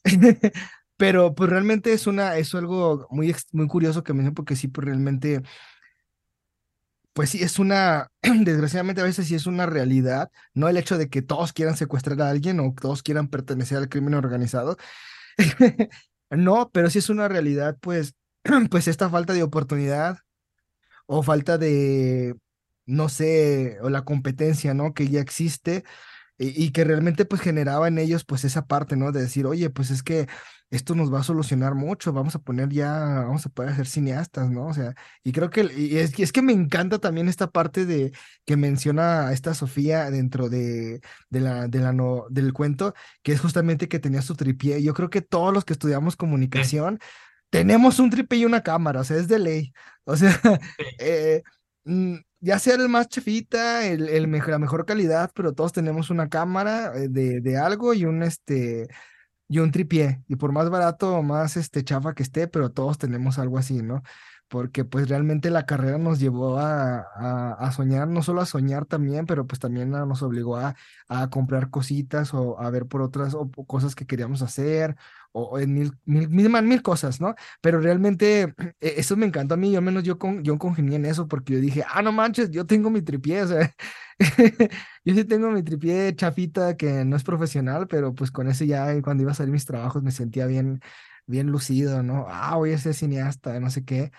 Pero 0.96 1.34
pues 1.34 1.50
realmente 1.50 1.92
es 1.92 2.06
una, 2.06 2.36
es 2.38 2.54
algo 2.54 3.06
muy, 3.10 3.34
muy 3.52 3.68
curioso 3.68 4.02
que 4.02 4.14
me 4.14 4.22
dice 4.22 4.32
porque 4.32 4.56
sí, 4.56 4.68
pues 4.68 4.86
realmente, 4.86 5.42
pues 7.16 7.30
sí, 7.30 7.42
es 7.42 7.58
una, 7.58 8.12
desgraciadamente 8.22 9.00
a 9.00 9.04
veces 9.04 9.26
sí 9.26 9.34
es 9.34 9.46
una 9.46 9.64
realidad, 9.64 10.30
no 10.52 10.68
el 10.68 10.76
hecho 10.76 10.98
de 10.98 11.08
que 11.08 11.22
todos 11.22 11.54
quieran 11.54 11.74
secuestrar 11.74 12.20
a 12.20 12.28
alguien 12.28 12.60
o 12.60 12.74
todos 12.78 13.02
quieran 13.02 13.28
pertenecer 13.28 13.78
al 13.78 13.88
crimen 13.88 14.12
organizado. 14.12 14.76
no, 16.30 16.70
pero 16.72 16.90
sí 16.90 16.98
es 16.98 17.08
una 17.08 17.26
realidad, 17.26 17.78
pues, 17.80 18.14
pues 18.70 18.86
esta 18.86 19.08
falta 19.08 19.32
de 19.32 19.42
oportunidad 19.42 20.18
o 21.06 21.22
falta 21.22 21.56
de, 21.56 22.36
no 22.84 23.08
sé, 23.08 23.78
o 23.80 23.88
la 23.88 24.04
competencia, 24.04 24.74
¿no? 24.74 24.92
Que 24.92 25.08
ya 25.08 25.20
existe 25.20 25.84
y, 26.38 26.64
y 26.64 26.70
que 26.70 26.84
realmente 26.84 27.24
pues 27.24 27.40
generaba 27.40 27.88
en 27.88 27.98
ellos 27.98 28.24
pues 28.24 28.44
esa 28.44 28.66
parte, 28.66 28.96
¿no? 28.96 29.12
De 29.12 29.22
decir, 29.22 29.46
oye, 29.46 29.70
pues 29.70 29.90
es 29.90 30.02
que 30.02 30.26
esto 30.70 30.94
nos 30.96 31.12
va 31.12 31.20
a 31.20 31.22
solucionar 31.22 31.74
mucho, 31.74 32.12
vamos 32.12 32.34
a 32.34 32.40
poner 32.40 32.70
ya, 32.70 32.90
vamos 33.24 33.46
a 33.46 33.50
poder 33.50 33.74
ser 33.76 33.86
cineastas, 33.86 34.50
¿no? 34.50 34.66
O 34.66 34.74
sea, 34.74 34.94
y 35.22 35.32
creo 35.32 35.48
que, 35.50 35.62
y 35.76 35.98
es, 35.98 36.18
es 36.18 36.32
que 36.32 36.42
me 36.42 36.52
encanta 36.52 36.98
también 36.98 37.28
esta 37.28 37.50
parte 37.50 37.86
de 37.86 38.12
que 38.44 38.56
menciona 38.56 39.28
a 39.28 39.32
esta 39.32 39.54
Sofía 39.54 40.10
dentro 40.10 40.48
de, 40.48 41.00
de 41.30 41.40
la, 41.40 41.68
de 41.68 41.78
la 41.80 41.92
no, 41.92 42.24
del 42.30 42.52
cuento, 42.52 42.94
que 43.22 43.32
es 43.32 43.40
justamente 43.40 43.88
que 43.88 44.00
tenía 44.00 44.22
su 44.22 44.34
tripié. 44.34 44.82
Yo 44.82 44.92
creo 44.94 45.08
que 45.08 45.22
todos 45.22 45.54
los 45.54 45.64
que 45.64 45.72
estudiamos 45.72 46.16
comunicación 46.16 46.98
tenemos 47.50 47.98
un 48.00 48.10
tripié 48.10 48.40
y 48.40 48.44
una 48.44 48.62
cámara, 48.62 49.00
o 49.00 49.04
sea, 49.04 49.16
es 49.18 49.28
de 49.28 49.38
ley. 49.38 49.72
O 50.04 50.16
sea, 50.16 50.30
eh, 50.98 51.42
ya 52.40 52.58
sea 52.58 52.74
el 52.74 52.88
más 52.88 53.08
chefita, 53.08 53.86
el, 53.86 54.08
el 54.08 54.28
mejor, 54.28 54.50
la 54.50 54.58
mejor 54.58 54.84
calidad, 54.86 55.30
pero 55.34 55.52
todos 55.52 55.72
tenemos 55.72 56.10
una 56.10 56.28
cámara 56.28 56.92
eh, 56.96 57.08
de, 57.08 57.40
de 57.40 57.56
algo 57.56 57.94
y 57.94 58.04
un 58.04 58.22
este 58.22 58.88
y 59.48 59.60
un 59.60 59.70
tripié, 59.70 60.22
y 60.28 60.36
por 60.36 60.52
más 60.52 60.70
barato 60.70 61.16
o 61.16 61.22
más 61.22 61.56
este, 61.56 61.84
chafa 61.84 62.14
que 62.14 62.22
esté, 62.24 62.48
pero 62.48 62.70
todos 62.70 62.98
tenemos 62.98 63.38
algo 63.38 63.58
así, 63.58 63.82
¿no? 63.82 64.02
Porque 64.48 64.84
pues 64.84 65.08
realmente 65.08 65.50
la 65.50 65.66
carrera 65.66 65.98
nos 65.98 66.20
llevó 66.20 66.58
a, 66.58 67.00
a, 67.58 67.72
soñar, 67.72 68.06
no 68.06 68.22
solo 68.22 68.40
a 68.40 68.46
soñar 68.46 68.86
también, 68.86 69.26
pero 69.26 69.46
pues 69.46 69.58
también 69.58 69.90
nos 69.90 70.22
obligó 70.22 70.56
a, 70.56 70.76
a 71.08 71.28
comprar 71.30 71.70
cositas 71.70 72.32
o 72.32 72.60
a 72.60 72.70
ver 72.70 72.86
por 72.86 73.02
otras 73.02 73.34
o, 73.34 73.50
cosas 73.66 73.96
que 73.96 74.06
queríamos 74.06 74.42
hacer 74.42 74.96
o, 75.32 75.58
en 75.58 75.74
mil, 75.74 75.92
mil, 76.04 76.28
mil, 76.28 76.62
mil, 76.62 76.82
cosas, 76.82 77.20
¿no? 77.20 77.34
Pero 77.60 77.80
realmente 77.80 78.54
e, 78.80 78.94
eso 78.98 79.16
me 79.16 79.26
encantó 79.26 79.54
a 79.54 79.56
mí, 79.56 79.72
yo 79.72 79.82
menos 79.82 80.04
yo, 80.04 80.18
con, 80.18 80.42
yo 80.44 80.56
congenié 80.58 80.96
en 80.96 81.06
eso 81.06 81.28
porque 81.28 81.54
yo 81.54 81.60
dije, 81.60 81.84
ah, 81.88 82.02
no 82.02 82.12
manches, 82.12 82.50
yo 82.50 82.66
tengo 82.66 82.88
mi 82.90 83.02
tripié, 83.02 83.42
o 83.42 83.48
sea, 83.48 83.74
yo 85.04 85.14
sí 85.14 85.24
tengo 85.24 85.50
mi 85.50 85.62
tripié 85.62 86.14
chafita 86.14 86.76
que 86.76 87.04
no 87.04 87.16
es 87.16 87.24
profesional, 87.24 87.86
pero 87.88 88.14
pues 88.14 88.30
con 88.30 88.48
ese 88.48 88.66
ya 88.66 89.00
cuando 89.02 89.22
iba 89.22 89.32
a 89.32 89.34
salir 89.34 89.52
mis 89.52 89.66
trabajos 89.66 90.02
me 90.02 90.10
sentía 90.12 90.46
bien, 90.46 90.80
bien 91.26 91.48
lucido, 91.48 92.02
¿no? 92.02 92.26
Ah, 92.28 92.56
voy 92.56 92.72
a 92.72 92.78
ser 92.78 92.94
cineasta, 92.94 93.60
no 93.60 93.70
sé 93.70 93.84
qué 93.84 94.12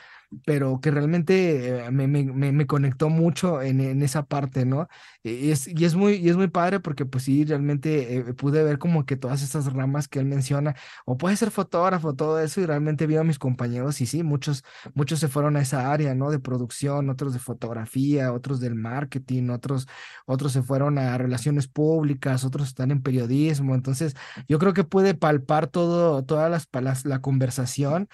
pero 0.46 0.80
que 0.82 0.92
realmente 0.92 1.86
eh, 1.88 1.92
me, 1.92 2.08
me, 2.08 2.24
me, 2.52 2.68
conectó 2.68 3.10
mucho 3.10 3.62
en, 3.62 3.80
en, 3.80 4.02
esa 4.02 4.26
parte, 4.26 4.66
¿no? 4.66 4.88
Y 5.24 5.52
es, 5.52 5.68
y 5.68 5.86
es, 5.86 5.96
muy, 5.96 6.16
y 6.16 6.30
es 6.30 6.36
muy 6.36 6.48
padre 6.50 6.80
porque 6.82 7.06
pues 7.06 7.24
sí, 7.24 7.46
realmente 7.46 8.18
eh, 8.18 8.34
pude 8.34 8.64
ver 8.64 8.78
como 8.78 9.06
que 9.06 9.16
todas 9.16 9.42
esas 9.42 9.72
ramas 9.74 10.08
que 10.08 10.20
él 10.20 10.26
menciona, 10.26 10.76
o 11.06 11.18
puede 11.18 11.38
ser 11.38 11.50
fotógrafo, 11.52 12.14
todo 12.14 12.40
eso, 12.42 12.60
y 12.62 12.66
realmente 12.66 13.08
vi 13.08 13.16
a 13.16 13.24
mis 13.24 13.40
compañeros 13.40 14.02
y 14.02 14.06
sí, 14.06 14.24
muchos, 14.24 14.64
muchos 14.94 15.20
se 15.20 15.30
fueron 15.30 15.56
a 15.56 15.62
esa 15.62 15.92
área, 15.92 16.14
¿no? 16.14 16.30
De 16.30 16.40
producción, 16.40 17.10
otros 17.10 17.34
de 17.34 17.40
fotografía, 17.40 18.34
otros 18.34 18.60
del 18.60 18.76
marketing, 18.76 19.50
otros, 19.50 19.88
otros 20.26 20.52
se 20.52 20.62
fueron 20.62 20.98
a 20.98 21.18
relaciones 21.18 21.68
públicas, 21.68 22.44
otros 22.44 22.68
están 22.68 22.92
en 22.92 23.02
periodismo, 23.02 23.76
entonces 23.76 24.16
yo 24.48 24.60
creo 24.60 24.74
que 24.74 24.84
pude 24.84 25.14
palpar 25.16 25.68
todo, 25.68 26.24
todas 26.26 26.52
las, 26.52 26.68
las 26.84 27.06
la 27.06 27.22
conversación 27.22 28.10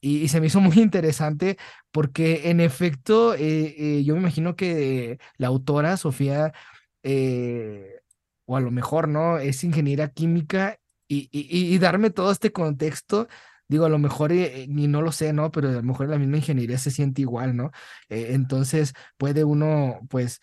y, 0.00 0.28
se 0.28 0.40
me 0.40 0.46
hizo 0.46 0.60
muy 0.60 0.78
interesante 0.80 1.58
porque 1.90 2.50
en 2.50 2.60
efecto 2.60 3.34
eh, 3.34 3.74
eh, 3.78 4.04
yo 4.04 4.14
me 4.14 4.20
imagino 4.20 4.56
que 4.56 5.18
la 5.36 5.48
autora, 5.48 5.96
Sofía, 5.96 6.52
eh, 7.02 8.00
o 8.46 8.56
a 8.56 8.60
lo 8.60 8.70
mejor, 8.70 9.08
¿no? 9.08 9.38
Es 9.38 9.64
ingeniera 9.64 10.08
química 10.08 10.78
y, 11.08 11.28
y, 11.32 11.78
darme 11.78 12.10
todo 12.10 12.30
este 12.32 12.52
contexto. 12.52 13.28
Digo, 13.68 13.84
a 13.84 13.88
lo 13.90 13.98
mejor 13.98 14.32
ni 14.32 14.88
no 14.88 15.02
lo 15.02 15.12
sé, 15.12 15.32
¿no? 15.32 15.50
Pero 15.50 15.68
a 15.68 15.72
lo 15.72 15.82
mejor 15.82 16.08
la 16.08 16.18
misma 16.18 16.38
ingeniería 16.38 16.78
se 16.78 16.90
siente 16.90 17.22
igual, 17.22 17.56
¿no? 17.56 17.70
entonces 18.08 18.94
puede 19.18 19.44
uno, 19.44 20.00
pues, 20.08 20.40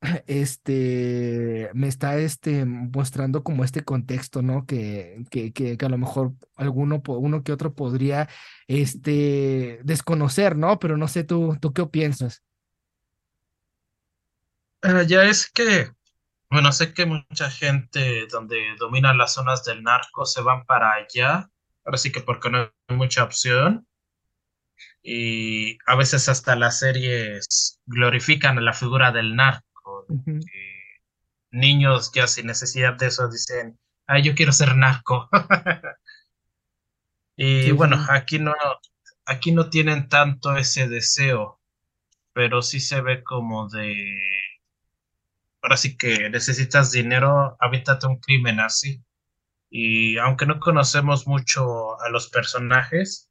este, 0.26 1.70
me 1.74 1.88
está 1.88 2.18
este, 2.18 2.64
mostrando 2.64 3.42
como 3.42 3.64
este 3.64 3.84
contexto, 3.84 4.42
¿no? 4.42 4.66
Que, 4.66 5.24
que, 5.30 5.52
que, 5.52 5.76
a 5.80 5.88
lo 5.88 5.98
mejor 5.98 6.32
alguno, 6.56 7.02
uno 7.06 7.42
que 7.42 7.52
otro 7.52 7.74
podría, 7.74 8.28
este, 8.66 9.80
desconocer, 9.84 10.56
¿no? 10.56 10.78
Pero 10.78 10.96
no 10.96 11.08
sé, 11.08 11.24
tú, 11.24 11.56
tú 11.60 11.72
qué 11.72 11.86
piensas. 11.86 12.42
Eh, 14.82 15.04
ya 15.06 15.24
es 15.24 15.50
que, 15.50 15.90
bueno, 16.50 16.72
sé 16.72 16.92
que 16.92 17.06
mucha 17.06 17.50
gente 17.50 18.26
donde 18.30 18.76
dominan 18.78 19.18
las 19.18 19.34
zonas 19.34 19.64
del 19.64 19.82
narco 19.82 20.26
se 20.26 20.42
van 20.42 20.64
para 20.66 20.92
allá, 20.92 21.48
ahora 21.84 21.98
sí 21.98 22.12
que 22.12 22.20
porque 22.20 22.50
no 22.50 22.70
hay 22.88 22.96
mucha 22.96 23.24
opción, 23.24 23.86
y 25.02 25.78
a 25.86 25.94
veces 25.94 26.28
hasta 26.28 26.56
las 26.56 26.80
series 26.80 27.80
glorifican 27.86 28.62
la 28.64 28.72
figura 28.72 29.12
del 29.12 29.36
narco 29.36 29.65
niños 31.50 32.12
ya 32.14 32.26
sin 32.26 32.46
necesidad 32.46 32.94
de 32.94 33.06
eso 33.06 33.28
dicen, 33.28 33.78
ay, 34.06 34.22
yo 34.22 34.34
quiero 34.34 34.52
ser 34.52 34.76
narco. 34.76 35.28
y 37.36 37.70
bueno, 37.72 38.04
aquí 38.08 38.38
no, 38.38 38.54
aquí 39.24 39.52
no 39.52 39.68
tienen 39.70 40.08
tanto 40.08 40.56
ese 40.56 40.88
deseo, 40.88 41.60
pero 42.32 42.62
sí 42.62 42.80
se 42.80 43.00
ve 43.00 43.22
como 43.24 43.68
de, 43.68 43.94
ahora 45.62 45.76
sí 45.76 45.96
que 45.96 46.30
necesitas 46.30 46.92
dinero, 46.92 47.56
habítate 47.60 48.06
un 48.06 48.18
crimen 48.20 48.60
así. 48.60 49.02
Y 49.68 50.16
aunque 50.18 50.46
no 50.46 50.60
conocemos 50.60 51.26
mucho 51.26 52.00
a 52.00 52.08
los 52.08 52.28
personajes, 52.28 53.28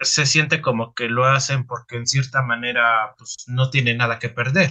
se 0.00 0.26
siente 0.26 0.60
como 0.60 0.94
que 0.94 1.08
lo 1.08 1.24
hacen 1.24 1.66
porque 1.66 1.96
en 1.96 2.06
cierta 2.06 2.42
manera 2.42 3.14
pues, 3.16 3.44
no 3.46 3.70
tiene 3.70 3.94
nada 3.94 4.18
que 4.18 4.28
perder. 4.28 4.70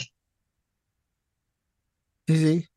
Sí, 2.29 2.37
sí. 2.37 2.69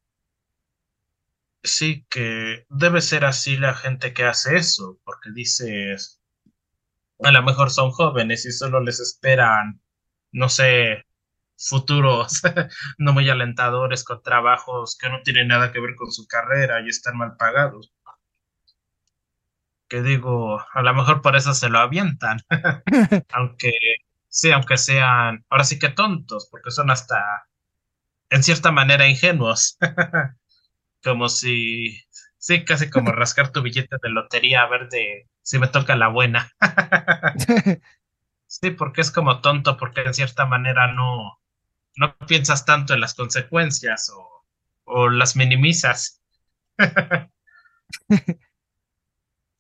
Sí, 1.65 2.07
que 2.09 2.67
debe 2.69 3.01
ser 3.01 3.25
así 3.25 3.57
la 3.57 3.75
gente 3.75 4.15
que 4.15 4.23
hace 4.25 4.55
eso, 4.57 5.01
porque 5.05 5.31
dices, 5.33 6.21
a 7.25 7.31
lo 7.33 7.43
mejor 7.43 7.71
son 7.71 7.91
jóvenes 7.91 8.45
y 8.47 8.53
solo 8.53 8.81
les 8.81 9.01
esperan, 9.01 9.81
no 10.33 10.49
sé, 10.51 11.07
futuros 11.59 12.43
no 12.99 13.13
muy 13.15 13.31
alentadores 13.31 14.05
con 14.05 14.23
trabajos 14.23 14.97
que 15.01 15.09
no 15.11 15.23
tienen 15.23 15.49
nada 15.49 15.73
que 15.73 15.81
ver 15.81 15.95
con 15.97 16.13
su 16.13 16.27
carrera 16.27 16.81
y 16.83 16.89
están 16.89 17.17
mal 17.19 17.37
pagados. 17.39 17.93
Que 19.89 20.03
digo, 20.03 20.59
a 20.73 20.83
lo 20.83 20.95
mejor 20.95 21.21
por 21.23 21.37
eso 21.37 21.55
se 21.55 21.69
lo 21.69 21.79
avientan, 21.79 22.39
aunque 23.33 23.73
sí, 24.29 24.51
aunque 24.51 24.77
sean, 24.79 25.45
ahora 25.51 25.65
sí 25.65 25.79
que 25.79 25.91
tontos, 25.91 26.49
porque 26.51 26.71
son 26.71 26.91
hasta 26.91 27.47
en 28.33 28.43
cierta 28.43 28.73
manera 28.73 29.07
ingenuos, 29.07 29.77
como 31.05 31.29
si, 31.29 32.01
sí, 32.39 32.65
casi 32.65 32.89
como 32.89 33.13
rascar 33.13 33.53
tu 33.53 33.63
billete 33.63 33.97
de 34.03 34.09
lotería 34.09 34.63
a 34.63 34.69
ver 34.69 34.89
de 34.89 35.29
si 35.43 35.59
me 35.59 35.69
toca 35.69 35.97
la 35.97 36.09
buena. 36.09 36.51
sí, 38.47 38.71
porque 38.71 39.03
es 39.03 39.11
como 39.11 39.41
tonto, 39.41 39.77
porque 39.77 40.01
en 40.01 40.15
cierta 40.15 40.47
manera 40.47 40.93
no, 40.93 41.41
no 41.97 42.17
piensas 42.27 42.65
tanto 42.65 42.95
en 42.95 43.01
las 43.01 43.15
consecuencias 43.15 44.11
o, 44.11 44.47
o 44.85 45.11
las 45.11 45.37
minimizas. 45.37 46.23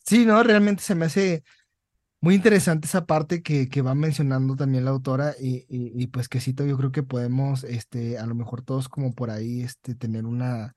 sí, 0.06 0.24
no, 0.24 0.42
realmente 0.42 0.82
se 0.82 0.94
me 0.94 1.06
hace 1.06 1.44
muy 2.22 2.36
interesante 2.36 2.86
esa 2.86 3.04
parte 3.04 3.42
que, 3.42 3.68
que 3.68 3.82
va 3.82 3.96
mencionando 3.96 4.54
también 4.54 4.84
la 4.84 4.92
autora 4.92 5.34
y, 5.40 5.66
y, 5.68 6.06
pues 6.06 6.28
que 6.28 6.40
sí, 6.40 6.54
yo 6.56 6.78
creo 6.78 6.92
que 6.92 7.02
podemos, 7.02 7.64
este, 7.64 8.16
a 8.16 8.26
lo 8.26 8.36
mejor 8.36 8.62
todos 8.62 8.88
como 8.88 9.12
por 9.12 9.30
ahí, 9.30 9.62
este, 9.62 9.96
tener 9.96 10.24
una, 10.24 10.76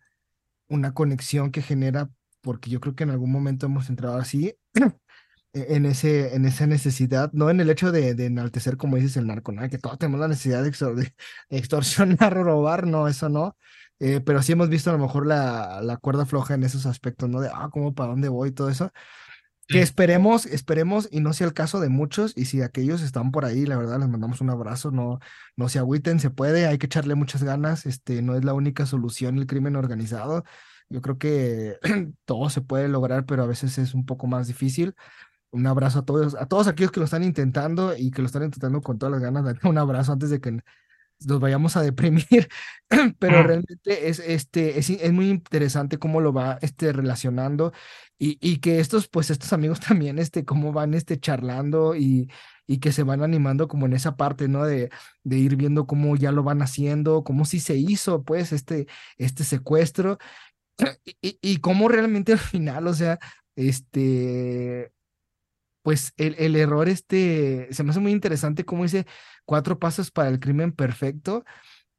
una 0.67 0.93
conexión 0.95 1.51
que 1.51 1.61
genera, 1.61 2.09
porque 2.41 2.71
yo 2.71 2.79
creo 2.79 2.95
que 2.95 3.03
en 3.03 3.11
algún 3.11 3.31
momento 3.31 3.67
hemos 3.67 3.89
entrado 3.89 4.17
así 4.17 4.55
e, 5.53 5.75
en, 5.75 5.85
ese, 5.85 6.35
en 6.35 6.45
esa 6.45 6.65
necesidad, 6.65 7.31
no 7.31 7.51
en 7.51 7.59
el 7.59 7.69
hecho 7.69 7.91
de, 7.91 8.15
de 8.15 8.25
enaltecer, 8.25 8.75
como 8.77 8.95
dices, 8.95 9.15
el 9.17 9.27
narco, 9.27 9.51
¿no? 9.51 9.69
que 9.69 9.77
todos 9.77 9.99
tenemos 9.99 10.19
la 10.19 10.27
necesidad 10.27 10.63
de, 10.63 11.13
extorsionar 11.49 12.37
o 12.39 12.43
robar, 12.43 12.87
no, 12.87 13.07
eso 13.07 13.29
no. 13.29 13.55
Eh, 13.99 14.19
pero 14.19 14.41
sí 14.41 14.51
hemos 14.53 14.69
visto 14.69 14.89
a 14.89 14.93
lo 14.93 14.99
mejor 14.99 15.27
la, 15.27 15.81
la 15.83 15.97
cuerda 15.97 16.25
floja 16.25 16.55
en 16.55 16.63
esos 16.63 16.85
aspectos, 16.85 17.29
¿no? 17.29 17.39
De, 17.39 17.49
ah, 17.53 17.69
¿cómo, 17.71 17.93
para 17.93 18.09
dónde 18.09 18.27
voy? 18.29 18.51
Todo 18.51 18.69
eso. 18.69 18.91
Que 19.67 19.81
esperemos, 19.81 20.45
esperemos 20.45 21.07
y 21.12 21.22
no 21.22 21.34
sea 21.34 21.48
el 21.48 21.53
caso 21.53 21.79
de 21.79 21.89
muchos. 21.89 22.34
Y 22.36 22.45
si 22.45 22.62
aquellos 22.62 23.01
están 23.01 23.31
por 23.31 23.45
ahí, 23.45 23.65
la 23.65 23.77
verdad, 23.77 24.00
les 24.00 24.10
mandamos 24.10 24.39
un 24.41 24.51
abrazo. 24.51 24.91
No, 24.91 25.19
no 25.55 25.69
se 25.69 25.79
agüiten, 25.79 26.19
se 26.19 26.29
puede, 26.29 26.67
hay 26.67 26.77
que 26.77 26.86
echarle 26.86 27.15
muchas 27.15 27.43
ganas. 27.43 27.86
Este, 27.86 28.22
no 28.22 28.36
es 28.36 28.45
la 28.45 28.53
única 28.53 28.86
solución 28.86 29.38
el 29.38 29.48
crimen 29.48 29.75
organizado. 29.75 30.43
Yo 30.89 31.01
creo 31.01 31.17
que 31.17 31.77
todo 32.25 32.50
se 32.50 32.62
puede 32.62 32.88
lograr, 32.88 33.25
pero 33.25 33.43
a 33.43 33.48
veces 33.48 33.77
es 33.77 33.93
un 33.93 34.05
poco 34.05 34.27
más 34.27 34.48
difícil. 34.48 34.93
Un 35.51 35.67
abrazo 35.67 36.00
a 36.00 36.05
todos, 36.05 36.36
a 36.36 36.48
todos 36.48 36.67
aquellos 36.67 36.91
que 36.91 37.00
lo 37.00 37.05
están 37.05 37.24
intentando 37.24 37.95
y 37.98 38.12
que 38.12 38.22
lo 38.22 38.27
están 38.27 38.43
intentando 38.43 38.81
con 38.81 39.00
todas 39.00 39.13
las 39.13 39.22
ganas. 39.22 39.45
Un 39.63 39.77
abrazo 39.77 40.12
antes 40.13 40.29
de 40.29 40.41
que 40.41 40.60
nos 41.27 41.39
vayamos 41.39 41.77
a 41.77 41.81
deprimir, 41.81 42.50
pero 43.19 43.43
realmente 43.43 44.10
es, 44.10 44.19
este, 44.19 44.79
es, 44.79 44.89
es, 44.89 45.12
muy 45.13 45.29
interesante 45.29 45.98
cómo 45.98 46.22
lo 46.22 46.34
va 46.34 46.60
este, 46.62 46.91
relacionando 46.91 47.72
y, 48.17 48.38
y, 48.41 48.57
que 48.60 48.79
estos, 48.79 49.07
pues 49.07 49.29
estos 49.29 49.53
amigos 49.53 49.79
también, 49.88 50.19
este, 50.19 50.45
cómo 50.45 50.72
van 50.72 50.93
este, 50.93 51.19
charlando 51.19 51.95
y, 51.95 52.29
y 52.67 52.79
que 52.79 52.91
se 52.91 53.03
van 53.03 53.24
animando 53.24 53.67
como 53.67 53.86
en 53.86 53.93
esa 53.93 54.15
parte, 54.15 54.48
¿no? 54.48 54.65
De, 54.65 54.89
de 55.24 55.38
ir 55.38 55.55
viendo 55.55 55.88
cómo 55.88 56.15
ya 56.15 56.31
lo 56.31 56.43
van 56.43 56.62
haciendo, 56.62 57.24
cómo 57.24 57.45
sí 57.45 57.60
se 57.60 57.75
hizo, 57.75 58.24
pues, 58.24 58.51
este, 58.53 58.88
este 59.17 59.43
secuestro 59.43 60.17
y, 61.22 61.39
y 61.41 61.57
cómo 61.57 61.89
realmente 61.89 62.34
al 62.34 62.39
final, 62.39 62.88
o 62.88 62.93
sea, 62.93 63.19
este, 63.55 64.91
pues 65.86 66.13
el, 66.17 66.36
el, 66.39 66.55
error 66.55 66.89
este, 66.89 67.67
se 67.72 67.84
me 67.84 67.91
hace 67.91 68.00
muy 68.00 68.12
interesante 68.12 68.65
cómo 68.65 68.84
dice 68.84 69.05
cuatro 69.45 69.77
pasos 69.79 70.10
para 70.12 70.29
el 70.29 70.39
crimen 70.39 70.72
perfecto, 70.72 71.45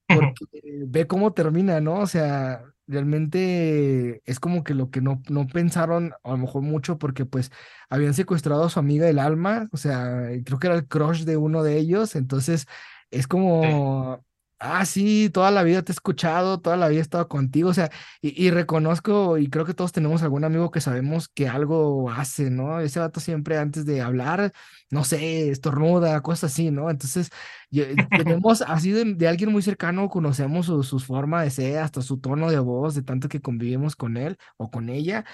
porque 0.08 0.60
ve 0.86 1.06
cómo 1.06 1.32
termina, 1.32 1.80
¿no? 1.80 2.00
O 2.00 2.06
sea, 2.06 2.62
realmente 2.86 4.22
es 4.24 4.40
como 4.40 4.64
que 4.64 4.74
lo 4.74 4.90
que 4.90 5.00
no, 5.00 5.22
no 5.28 5.46
pensaron 5.46 6.12
a 6.22 6.30
lo 6.30 6.36
mejor 6.38 6.62
mucho 6.62 6.98
porque 6.98 7.24
pues 7.24 7.50
habían 7.88 8.14
secuestrado 8.14 8.64
a 8.64 8.70
su 8.70 8.78
amiga 8.78 9.06
del 9.06 9.18
alma, 9.18 9.68
o 9.72 9.76
sea, 9.76 10.28
creo 10.44 10.58
que 10.58 10.66
era 10.68 10.76
el 10.76 10.86
crush 10.86 11.24
de 11.24 11.36
uno 11.36 11.62
de 11.62 11.78
ellos, 11.78 12.16
entonces 12.16 12.66
es 13.10 13.26
como, 13.26 14.24
Ah, 14.58 14.86
sí, 14.86 15.28
toda 15.28 15.50
la 15.50 15.62
vida 15.62 15.82
te 15.82 15.92
he 15.92 15.94
escuchado, 15.94 16.60
toda 16.60 16.78
la 16.78 16.88
vida 16.88 17.00
he 17.00 17.02
estado 17.02 17.28
contigo, 17.28 17.68
o 17.68 17.74
sea, 17.74 17.90
y, 18.22 18.50
reconozco 18.50 19.36
y 19.36 19.50
creo 19.50 19.66
que 19.66 19.74
todos 19.74 19.92
tenemos 19.92 20.22
algún 20.22 20.44
amigo 20.44 20.70
que 20.70 20.80
sabemos 20.80 21.28
que 21.28 21.46
algo 21.46 22.10
hace, 22.10 22.48
¿no? 22.50 22.80
Ese 22.80 22.98
vato 22.98 23.20
siempre 23.20 23.58
antes 23.58 23.84
de 23.84 24.00
hablar, 24.00 24.52
no 24.90 25.04
sé, 25.04 25.50
estornuda, 25.50 26.22
cosas 26.22 26.52
así, 26.52 26.70
¿no? 26.70 26.88
Entonces, 26.90 27.30
tenemos 28.10 28.62
así 28.62 28.92
de, 28.92 29.28
alguien 29.28 29.52
muy 29.52 29.60
cercano, 29.60 30.08
conocemos 30.08 30.66
su, 30.66 30.82
su, 30.82 31.00
forma 31.00 31.42
de 31.42 31.50
ser, 31.50 31.78
hasta 31.80 32.00
su 32.00 32.18
tono 32.18 32.50
de 32.50 32.58
voz, 32.58 32.94
de 32.94 33.02
tanto 33.02 33.28
que 33.28 33.42
convivimos 33.42 33.94
con 33.94 34.16
él 34.16 34.38
o 34.56 34.70
con 34.70 34.88
ella, 34.88 35.26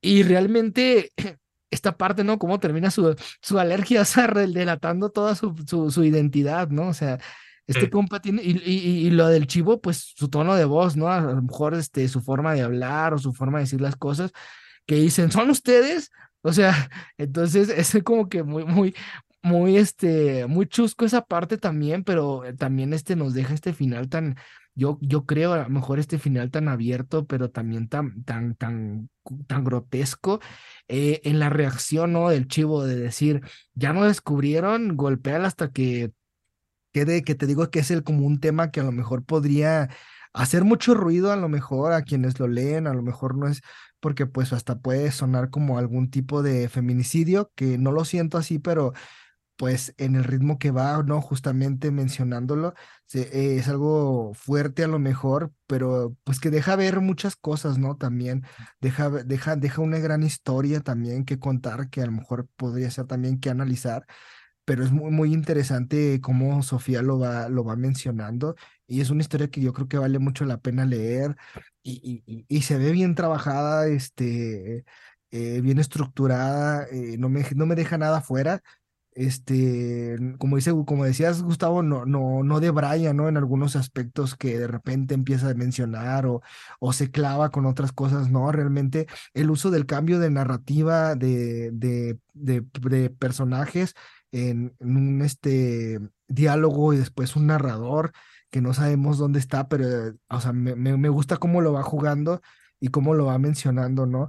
y 0.00 0.22
realmente 0.22 1.12
esta 1.70 1.96
parte, 1.96 2.24
¿no? 2.24 2.38
Cómo 2.38 2.60
termina 2.60 2.90
su, 2.90 3.14
su 3.42 3.58
alergia, 3.58 4.00
o 4.02 4.04
sea, 4.06 4.28
delatando 4.28 5.10
toda 5.10 5.34
su, 5.34 5.54
su, 5.66 5.90
su 5.90 6.04
identidad, 6.04 6.68
¿no? 6.70 6.88
O 6.88 6.94
sea, 6.94 7.18
este 7.66 7.90
compa 7.90 8.20
tiene, 8.20 8.42
y, 8.42 8.62
y, 8.64 9.06
y, 9.06 9.10
lo 9.10 9.26
del 9.28 9.46
chivo, 9.46 9.80
pues 9.80 10.12
su 10.16 10.28
tono 10.28 10.54
de 10.54 10.64
voz, 10.64 10.96
¿no? 10.96 11.08
A 11.08 11.20
lo 11.20 11.42
mejor 11.42 11.74
este, 11.74 12.06
su 12.08 12.20
forma 12.20 12.54
de 12.54 12.62
hablar 12.62 13.14
o 13.14 13.18
su 13.18 13.32
forma 13.32 13.58
de 13.58 13.64
decir 13.64 13.80
las 13.80 13.96
cosas, 13.96 14.32
que 14.86 14.96
dicen, 14.96 15.32
¿son 15.32 15.50
ustedes? 15.50 16.10
O 16.42 16.52
sea, 16.52 16.72
entonces 17.18 17.68
es 17.68 18.02
como 18.04 18.28
que 18.28 18.42
muy, 18.44 18.64
muy, 18.64 18.94
muy, 19.42 19.76
este, 19.76 20.46
muy 20.46 20.66
chusco 20.66 21.04
esa 21.04 21.22
parte 21.22 21.58
también, 21.58 22.04
pero 22.04 22.42
también 22.56 22.92
este 22.92 23.16
nos 23.16 23.34
deja 23.34 23.54
este 23.54 23.72
final 23.72 24.08
tan, 24.08 24.36
yo, 24.74 24.98
yo 25.00 25.24
creo 25.24 25.52
a 25.54 25.64
lo 25.64 25.68
mejor 25.70 25.98
este 25.98 26.18
final 26.18 26.50
tan 26.50 26.68
abierto, 26.68 27.26
pero 27.26 27.50
también 27.50 27.88
tan, 27.88 28.22
tan, 28.24 28.54
tan, 28.54 29.08
tan 29.46 29.64
grotesco 29.64 30.40
eh, 30.86 31.20
en 31.24 31.38
la 31.38 31.48
reacción, 31.50 32.12
¿no? 32.12 32.28
Del 32.28 32.46
chivo 32.46 32.84
de 32.84 32.96
decir, 32.96 33.40
ya 33.74 33.92
no 33.92 34.04
descubrieron, 34.04 34.96
golpear 34.96 35.44
hasta 35.44 35.70
que 35.72 36.12
que 37.04 37.34
te 37.34 37.46
digo 37.46 37.70
que 37.70 37.80
es 37.80 37.90
el, 37.90 38.02
como 38.04 38.26
un 38.26 38.40
tema 38.40 38.70
que 38.70 38.80
a 38.80 38.84
lo 38.84 38.92
mejor 38.92 39.24
podría 39.24 39.90
hacer 40.32 40.64
mucho 40.64 40.94
ruido, 40.94 41.32
a 41.32 41.36
lo 41.36 41.48
mejor 41.48 41.92
a 41.92 42.02
quienes 42.02 42.38
lo 42.38 42.48
leen, 42.48 42.86
a 42.86 42.94
lo 42.94 43.02
mejor 43.02 43.36
no 43.36 43.48
es 43.48 43.62
porque 44.00 44.26
pues 44.26 44.52
hasta 44.52 44.78
puede 44.78 45.10
sonar 45.10 45.50
como 45.50 45.78
algún 45.78 46.10
tipo 46.10 46.42
de 46.42 46.68
feminicidio, 46.68 47.50
que 47.54 47.78
no 47.78 47.92
lo 47.92 48.04
siento 48.04 48.38
así, 48.38 48.58
pero 48.58 48.92
pues 49.56 49.94
en 49.96 50.16
el 50.16 50.24
ritmo 50.24 50.58
que 50.58 50.70
va, 50.70 51.02
¿no? 51.02 51.22
Justamente 51.22 51.90
mencionándolo, 51.90 52.74
es 53.12 53.68
algo 53.68 54.32
fuerte 54.34 54.84
a 54.84 54.88
lo 54.88 54.98
mejor, 54.98 55.52
pero 55.66 56.16
pues 56.24 56.40
que 56.40 56.50
deja 56.50 56.76
ver 56.76 57.00
muchas 57.00 57.36
cosas, 57.36 57.78
¿no? 57.78 57.96
También 57.96 58.44
deja, 58.80 59.08
deja, 59.10 59.56
deja 59.56 59.80
una 59.82 59.98
gran 59.98 60.22
historia 60.22 60.80
también 60.80 61.24
que 61.24 61.38
contar, 61.38 61.88
que 61.88 62.02
a 62.02 62.06
lo 62.06 62.12
mejor 62.12 62.46
podría 62.56 62.90
ser 62.90 63.06
también 63.06 63.40
que 63.40 63.50
analizar 63.50 64.06
pero 64.66 64.84
es 64.84 64.92
muy, 64.92 65.10
muy 65.12 65.32
interesante 65.32 66.20
cómo 66.20 66.62
Sofía 66.62 67.02
lo 67.02 67.18
va, 67.18 67.48
lo 67.48 67.64
va 67.64 67.76
mencionando 67.76 68.56
y 68.86 69.00
es 69.00 69.10
una 69.10 69.22
historia 69.22 69.48
que 69.50 69.62
yo 69.62 69.72
creo 69.72 69.88
que 69.88 69.98
vale 69.98 70.18
mucho 70.18 70.44
la 70.44 70.58
pena 70.60 70.84
leer 70.86 71.36
y, 71.82 72.22
y, 72.26 72.44
y 72.48 72.62
se 72.62 72.76
ve 72.78 72.92
bien 72.92 73.14
trabajada, 73.14 73.86
este, 73.88 74.84
eh, 75.30 75.60
bien 75.62 75.78
estructurada, 75.78 76.86
eh, 76.90 77.16
no, 77.18 77.28
me, 77.30 77.44
no 77.54 77.66
me 77.66 77.76
deja 77.76 77.98
nada 77.98 78.20
fuera. 78.20 78.62
Este, 79.12 80.18
como 80.38 80.56
dice, 80.56 80.72
como 80.86 81.06
decías, 81.06 81.42
Gustavo, 81.42 81.82
no, 81.82 82.04
no, 82.04 82.42
no 82.42 82.60
de 82.60 82.70
Brian, 82.70 83.16
¿no? 83.16 83.28
En 83.30 83.38
algunos 83.38 83.74
aspectos 83.74 84.36
que 84.36 84.58
de 84.58 84.66
repente 84.66 85.14
empieza 85.14 85.48
a 85.48 85.54
mencionar 85.54 86.26
o, 86.26 86.42
o 86.80 86.92
se 86.92 87.10
clava 87.10 87.50
con 87.50 87.64
otras 87.64 87.92
cosas, 87.92 88.30
no, 88.30 88.52
realmente 88.52 89.06
el 89.32 89.50
uso 89.50 89.70
del 89.70 89.86
cambio 89.86 90.18
de 90.18 90.30
narrativa 90.30 91.14
de, 91.14 91.70
de, 91.72 92.18
de, 92.34 92.62
de 92.82 93.08
personajes 93.08 93.94
en, 94.32 94.74
un 94.80 95.22
este, 95.22 96.00
diálogo 96.28 96.92
y 96.92 96.98
después 96.98 97.36
un 97.36 97.46
narrador 97.46 98.12
que 98.50 98.60
no 98.60 98.74
sabemos 98.74 99.18
dónde 99.18 99.38
está, 99.38 99.68
pero, 99.68 100.14
o 100.28 100.40
sea, 100.40 100.52
me, 100.52 100.74
me, 100.74 101.08
gusta 101.08 101.36
cómo 101.36 101.60
lo 101.60 101.72
va 101.72 101.82
jugando 101.82 102.40
y 102.80 102.88
cómo 102.88 103.14
lo 103.14 103.26
va 103.26 103.38
mencionando, 103.38 104.06
¿no? 104.06 104.28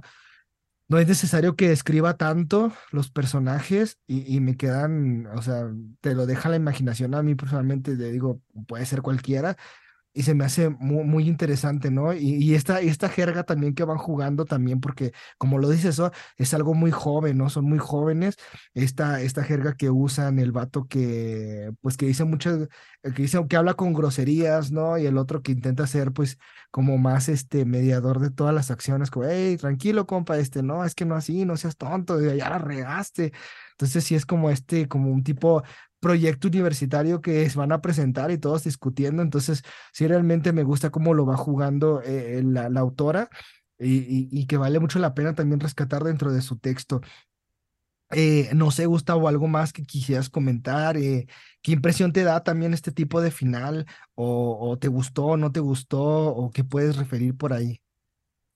No 0.88 0.98
es 0.98 1.06
necesario 1.06 1.54
que 1.54 1.70
escriba 1.70 2.16
tanto 2.16 2.72
los 2.92 3.10
personajes 3.10 3.98
y, 4.06 4.34
y, 4.34 4.40
me 4.40 4.56
quedan, 4.56 5.26
o 5.34 5.42
sea, 5.42 5.70
te 6.00 6.14
lo 6.14 6.26
deja 6.26 6.48
la 6.48 6.56
imaginación. 6.56 7.14
A 7.14 7.22
mí 7.22 7.34
personalmente 7.34 7.94
le 7.94 8.10
digo, 8.10 8.40
puede 8.66 8.86
ser 8.86 9.02
cualquiera, 9.02 9.56
y 10.12 10.22
se 10.22 10.34
me 10.34 10.44
hace 10.44 10.68
muy, 10.70 11.04
muy 11.04 11.28
interesante, 11.28 11.90
¿no? 11.90 12.12
Y, 12.12 12.54
esta, 12.54 12.80
esta 12.80 13.08
jerga 13.08 13.44
también 13.44 13.74
que 13.74 13.84
van 13.84 13.98
jugando 13.98 14.44
también, 14.44 14.80
porque 14.80 15.12
como 15.38 15.58
lo 15.58 15.68
dices, 15.68 15.86
eso 15.86 16.10
es 16.36 16.54
algo 16.54 16.74
muy 16.74 16.90
joven, 16.90 17.38
¿no? 17.38 17.50
Son 17.50 17.64
muy 17.64 17.78
jóvenes, 17.78 18.36
esta, 18.74 19.20
esta 19.20 19.44
jerga 19.44 19.74
que 19.76 19.90
usan, 19.90 20.38
el 20.38 20.52
vato 20.52 20.86
que, 20.88 21.70
pues 21.80 21.96
que 21.96 22.06
dice 22.06 22.24
muchas, 22.24 22.68
que 23.02 23.22
dice, 23.22 23.46
que 23.48 23.56
habla 23.56 23.74
con 23.74 23.92
groserías, 23.92 24.72
¿no? 24.72 24.98
Y 24.98 25.06
el 25.06 25.18
otro 25.18 25.42
que 25.42 25.52
intenta 25.52 25.86
ser, 25.86 26.12
pues, 26.12 26.38
como 26.70 26.98
más, 26.98 27.28
este, 27.28 27.64
mediador 27.64 28.18
de 28.20 28.30
todas 28.30 28.54
las 28.54 28.70
acciones, 28.70 29.10
como, 29.10 29.26
hey, 29.28 29.56
tranquilo, 29.56 30.06
compa, 30.06 30.38
este, 30.38 30.62
no, 30.62 30.84
es 30.84 30.94
que 30.94 31.04
no 31.04 31.14
así, 31.14 31.44
no 31.44 31.56
seas 31.56 31.76
tonto, 31.76 32.20
ya 32.20 32.50
la 32.50 32.58
regaste. 32.58 33.32
Entonces 33.72 34.04
sí 34.04 34.14
es 34.16 34.26
como 34.26 34.50
este, 34.50 34.88
como 34.88 35.12
un 35.12 35.22
tipo 35.22 35.62
proyecto 36.00 36.48
universitario 36.48 37.20
que 37.20 37.48
se 37.48 37.58
van 37.58 37.72
a 37.72 37.80
presentar 37.80 38.30
y 38.30 38.38
todos 38.38 38.64
discutiendo. 38.64 39.22
Entonces, 39.22 39.62
sí, 39.92 40.06
realmente 40.06 40.52
me 40.52 40.62
gusta 40.62 40.90
cómo 40.90 41.14
lo 41.14 41.26
va 41.26 41.36
jugando 41.36 42.02
eh, 42.04 42.42
la, 42.44 42.68
la, 42.68 42.80
autora 42.80 43.28
y, 43.78 44.28
y, 44.30 44.46
que 44.46 44.56
vale 44.56 44.80
mucho 44.80 44.98
la 44.98 45.14
pena 45.14 45.34
también 45.34 45.60
rescatar 45.60 46.04
dentro 46.04 46.32
de 46.32 46.42
su 46.42 46.58
texto. 46.58 47.00
Eh, 48.10 48.48
no 48.54 48.70
sé, 48.70 48.86
Gustavo, 48.86 49.28
algo 49.28 49.48
más 49.48 49.72
que 49.72 49.84
quisieras 49.84 50.30
comentar. 50.30 50.96
Eh, 50.96 51.26
¿Qué 51.62 51.72
impresión 51.72 52.12
te 52.12 52.24
da 52.24 52.42
también 52.42 52.72
este 52.72 52.90
tipo 52.90 53.20
de 53.20 53.30
final? 53.30 53.86
¿O, 54.14 54.58
o 54.60 54.78
te 54.78 54.88
gustó, 54.88 55.36
no 55.36 55.52
te 55.52 55.60
gustó? 55.60 56.00
¿O 56.00 56.50
qué 56.50 56.64
puedes 56.64 56.96
referir 56.96 57.36
por 57.36 57.52
ahí? 57.52 57.82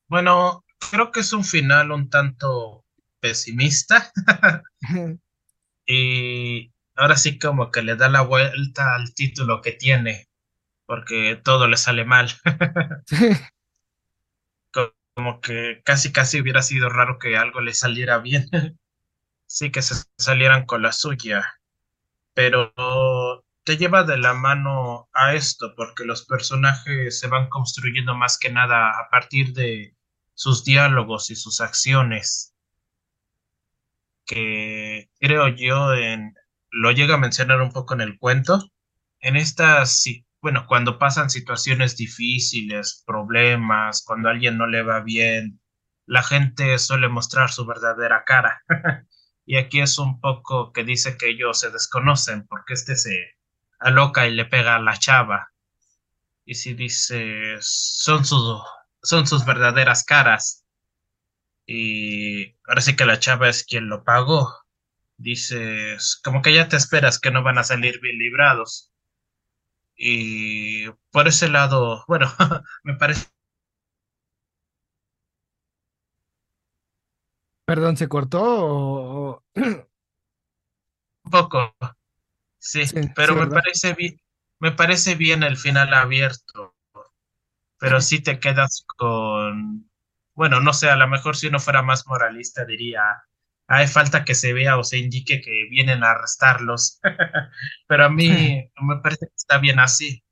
Bueno, 0.08 0.64
creo 0.90 1.10
que 1.10 1.20
es 1.20 1.32
un 1.32 1.44
final 1.44 1.92
un 1.92 2.08
tanto 2.08 2.84
pesimista. 3.20 4.10
y 5.86 6.68
ahora 6.96 7.16
sí 7.16 7.38
como 7.38 7.70
que 7.70 7.82
le 7.82 7.96
da 7.96 8.08
la 8.08 8.22
vuelta 8.22 8.94
al 8.94 9.14
título 9.14 9.60
que 9.62 9.72
tiene, 9.72 10.28
porque 10.86 11.40
todo 11.42 11.68
le 11.68 11.76
sale 11.76 12.04
mal. 12.04 12.30
como 15.14 15.40
que 15.40 15.82
casi 15.84 16.12
casi 16.12 16.40
hubiera 16.40 16.62
sido 16.62 16.88
raro 16.88 17.18
que 17.18 17.36
algo 17.36 17.60
le 17.60 17.74
saliera 17.74 18.18
bien. 18.18 18.48
sí 19.46 19.70
que 19.70 19.82
se 19.82 19.94
salieran 20.18 20.64
con 20.66 20.82
la 20.82 20.92
suya, 20.92 21.60
pero 22.34 22.72
te 23.64 23.76
lleva 23.76 24.02
de 24.04 24.16
la 24.18 24.34
mano 24.34 25.08
a 25.12 25.34
esto, 25.34 25.74
porque 25.76 26.04
los 26.04 26.24
personajes 26.24 27.20
se 27.20 27.28
van 27.28 27.48
construyendo 27.48 28.14
más 28.14 28.38
que 28.38 28.50
nada 28.50 28.90
a 28.98 29.08
partir 29.10 29.52
de 29.52 29.94
sus 30.34 30.64
diálogos 30.64 31.30
y 31.30 31.36
sus 31.36 31.60
acciones, 31.60 32.54
que 34.24 35.10
creo 35.20 35.48
yo 35.48 35.94
en, 35.94 36.34
lo 36.72 36.90
llega 36.90 37.14
a 37.14 37.18
mencionar 37.18 37.60
un 37.60 37.70
poco 37.70 37.94
en 37.94 38.00
el 38.00 38.18
cuento, 38.18 38.70
en 39.20 39.36
estas, 39.36 40.04
bueno, 40.40 40.66
cuando 40.66 40.98
pasan 40.98 41.30
situaciones 41.30 41.96
difíciles, 41.96 43.04
problemas, 43.06 44.02
cuando 44.04 44.28
a 44.28 44.32
alguien 44.32 44.58
no 44.58 44.66
le 44.66 44.82
va 44.82 45.00
bien, 45.00 45.60
la 46.06 46.22
gente 46.22 46.78
suele 46.78 47.08
mostrar 47.08 47.50
su 47.50 47.64
verdadera 47.66 48.24
cara. 48.24 48.62
Y 49.44 49.56
aquí 49.56 49.80
es 49.80 49.98
un 49.98 50.20
poco 50.20 50.72
que 50.72 50.84
dice 50.84 51.16
que 51.16 51.28
ellos 51.28 51.58
se 51.58 51.70
desconocen 51.70 52.46
porque 52.46 52.74
este 52.74 52.94
se 52.94 53.36
aloca 53.80 54.28
y 54.28 54.34
le 54.34 54.44
pega 54.44 54.76
a 54.76 54.80
la 54.80 54.96
chava. 54.96 55.52
Y 56.44 56.54
si 56.54 56.74
dice, 56.74 57.56
son, 57.60 58.24
sus 58.24 58.62
son 59.02 59.26
sus 59.26 59.44
verdaderas 59.44 60.04
caras. 60.04 60.64
Y 61.66 62.52
parece 62.64 62.94
que 62.94 63.04
la 63.04 63.18
chava 63.18 63.48
es 63.48 63.64
quien 63.64 63.88
lo 63.88 64.04
pagó. 64.04 64.61
Dices, 65.22 66.20
como 66.24 66.42
que 66.42 66.52
ya 66.54 66.68
te 66.68 66.76
esperas 66.76 67.18
que 67.20 67.30
no 67.30 67.42
van 67.42 67.58
a 67.58 67.64
salir 67.64 68.00
bien 68.00 68.18
librados. 68.18 68.92
Y 69.96 70.90
por 71.10 71.28
ese 71.28 71.48
lado, 71.48 72.04
bueno, 72.08 72.26
me 72.84 72.94
parece 72.96 73.28
Perdón, 77.64 77.96
¿se 77.96 78.08
cortó 78.08 79.44
Un 79.54 81.30
poco, 81.30 81.74
sí, 82.58 82.82
pero 83.14 83.36
me 83.36 83.46
parece 83.46 83.94
bien, 83.94 84.20
me 84.58 84.72
parece 84.72 85.14
bien 85.14 85.42
el 85.42 85.56
final 85.56 85.94
abierto, 85.94 86.74
pero 87.78 88.00
sí 88.00 88.20
te 88.22 88.38
quedas 88.40 88.84
con, 88.96 89.90
bueno, 90.34 90.60
no 90.60 90.72
sé, 90.72 90.90
a 90.90 90.96
lo 90.96 91.08
mejor 91.08 91.36
si 91.36 91.48
uno 91.48 91.60
fuera 91.60 91.82
más 91.82 92.06
moralista 92.06 92.64
diría, 92.64 93.02
hay 93.74 93.86
falta 93.86 94.22
que 94.22 94.34
se 94.34 94.52
vea 94.52 94.76
o 94.76 94.84
se 94.84 94.98
indique 94.98 95.40
que 95.40 95.66
vienen 95.70 96.04
a 96.04 96.10
arrestarlos, 96.10 97.00
pero 97.86 98.04
a 98.04 98.10
mí 98.10 98.68
me 98.82 98.96
parece 99.02 99.26
que 99.26 99.34
está 99.34 99.56
bien 99.58 99.78
así. 99.78 100.22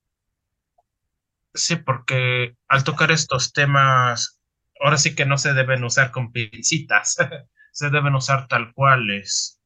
Sí, 1.55 1.77
porque 1.77 2.55
al 2.69 2.85
tocar 2.85 3.11
estos 3.11 3.55
temas 3.55 4.39
ahora 4.79 4.99
sí 4.99 5.15
que 5.15 5.25
no 5.25 5.39
se 5.39 5.55
deben 5.55 5.83
usar 5.85 6.11
con 6.11 6.33
pincitas, 6.33 7.17
se 7.73 7.89
deben 7.89 8.15
usar 8.15 8.47
tal 8.47 8.75
cuales. 8.75 9.59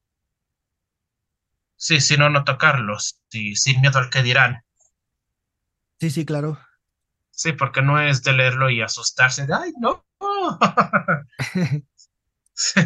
Sí, 1.75 2.01
si 2.01 2.17
no, 2.17 2.31
no 2.31 2.45
tocarlos, 2.45 3.21
sí, 3.29 3.57
sin 3.57 3.81
miedo 3.81 3.99
al 3.99 4.09
que 4.09 4.23
dirán. 4.23 4.63
Sí, 5.99 6.11
sí, 6.11 6.25
claro. 6.25 6.61
Sí, 7.33 7.51
porque 7.53 7.83
no 7.83 8.01
es 8.01 8.23
de 8.23 8.35
leerlo 8.35 8.71
y 8.71 8.83
asustarse 8.83 9.47
de, 9.47 9.55
ay, 9.55 9.73
no. 9.81 10.07
sí. 12.55 12.81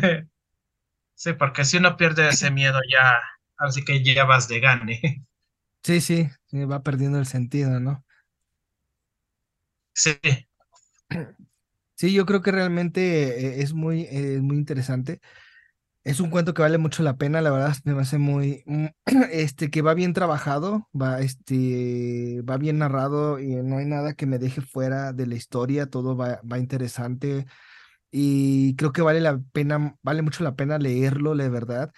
Sí, 1.19 1.33
porque 1.35 1.65
si 1.65 1.77
uno 1.77 1.97
pierde 1.97 2.29
ese 2.29 2.51
miedo 2.53 2.79
ya, 2.91 3.21
así 3.59 3.85
que 3.85 4.03
ya 4.03 4.25
vas 4.25 4.49
de 4.49 4.61
gane. 4.61 5.27
Sí, 5.83 6.01
sí, 6.01 6.29
va 6.53 6.83
perdiendo 6.83 7.19
el 7.19 7.27
sentido, 7.27 7.81
¿no? 7.81 8.05
Sí. 9.95 10.19
Sí, 11.97 12.13
yo 12.13 12.27
creo 12.27 12.43
que 12.43 12.53
realmente 12.53 13.59
eh, 13.59 13.63
es 13.63 13.75
muy, 13.75 14.03
eh, 14.11 14.39
muy 14.41 14.57
interesante. 14.57 15.21
Es 16.05 16.21
un 16.21 16.31
cuento 16.31 16.55
que 16.55 16.63
vale 16.63 16.79
mucho 16.79 17.03
la 17.03 17.17
pena, 17.19 17.43
la 17.43 17.51
verdad, 17.51 17.77
me 17.85 18.01
hace 18.01 18.19
muy, 18.19 18.63
mm, 18.67 18.87
este, 19.33 19.71
que 19.71 19.83
va 19.83 19.95
bien 19.95 20.15
trabajado, 20.15 20.89
va, 21.01 21.21
este, 21.21 22.43
va 22.49 22.59
bien 22.59 22.79
narrado 22.79 23.41
y 23.41 23.57
no 23.57 23.79
hay 23.79 23.87
nada 23.87 24.15
que 24.15 24.27
me 24.27 24.39
deje 24.39 24.63
fuera 24.63 25.13
de 25.13 25.27
la 25.27 25.37
historia, 25.37 25.87
todo 25.87 26.17
va, 26.17 26.41
va 26.51 26.59
interesante 26.59 27.47
y 28.11 28.77
creo 28.77 28.93
que 28.93 29.03
vale 29.03 29.21
la 29.21 29.41
pena, 29.53 29.97
vale 30.03 30.23
mucho 30.23 30.45
la 30.45 30.57
pena 30.57 30.79
leerlo, 30.79 31.35
la 31.35 31.49
verdad. 31.49 31.93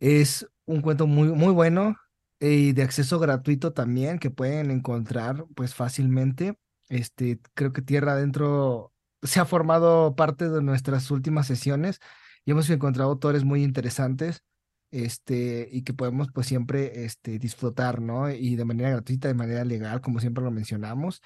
Es 0.00 0.48
un 0.66 0.82
cuento 0.82 1.06
muy, 1.06 1.28
muy 1.28 1.52
bueno 1.52 1.96
y 2.40 2.72
de 2.72 2.82
acceso 2.82 3.18
gratuito 3.18 3.72
también 3.72 4.18
que 4.18 4.30
pueden 4.30 4.70
encontrar 4.70 5.46
pues 5.54 5.74
fácilmente. 5.74 6.58
Este, 6.88 7.40
creo 7.54 7.72
que 7.72 7.82
Tierra 7.82 8.12
Adentro 8.12 8.92
se 9.22 9.40
ha 9.40 9.44
formado 9.44 10.16
parte 10.16 10.48
de 10.48 10.62
nuestras 10.62 11.10
últimas 11.10 11.46
sesiones 11.46 12.00
y 12.44 12.52
hemos 12.52 12.68
encontrado 12.70 13.10
autores 13.10 13.44
muy 13.44 13.62
interesantes 13.62 14.42
este, 14.90 15.68
y 15.70 15.82
que 15.82 15.94
podemos 15.94 16.28
pues 16.32 16.46
siempre 16.46 17.04
este, 17.04 17.38
disfrutar, 17.38 18.00
¿no? 18.00 18.30
Y 18.30 18.56
de 18.56 18.64
manera 18.64 18.90
gratuita, 18.90 19.28
de 19.28 19.34
manera 19.34 19.64
legal, 19.64 20.00
como 20.00 20.20
siempre 20.20 20.42
lo 20.42 20.50
mencionamos. 20.50 21.22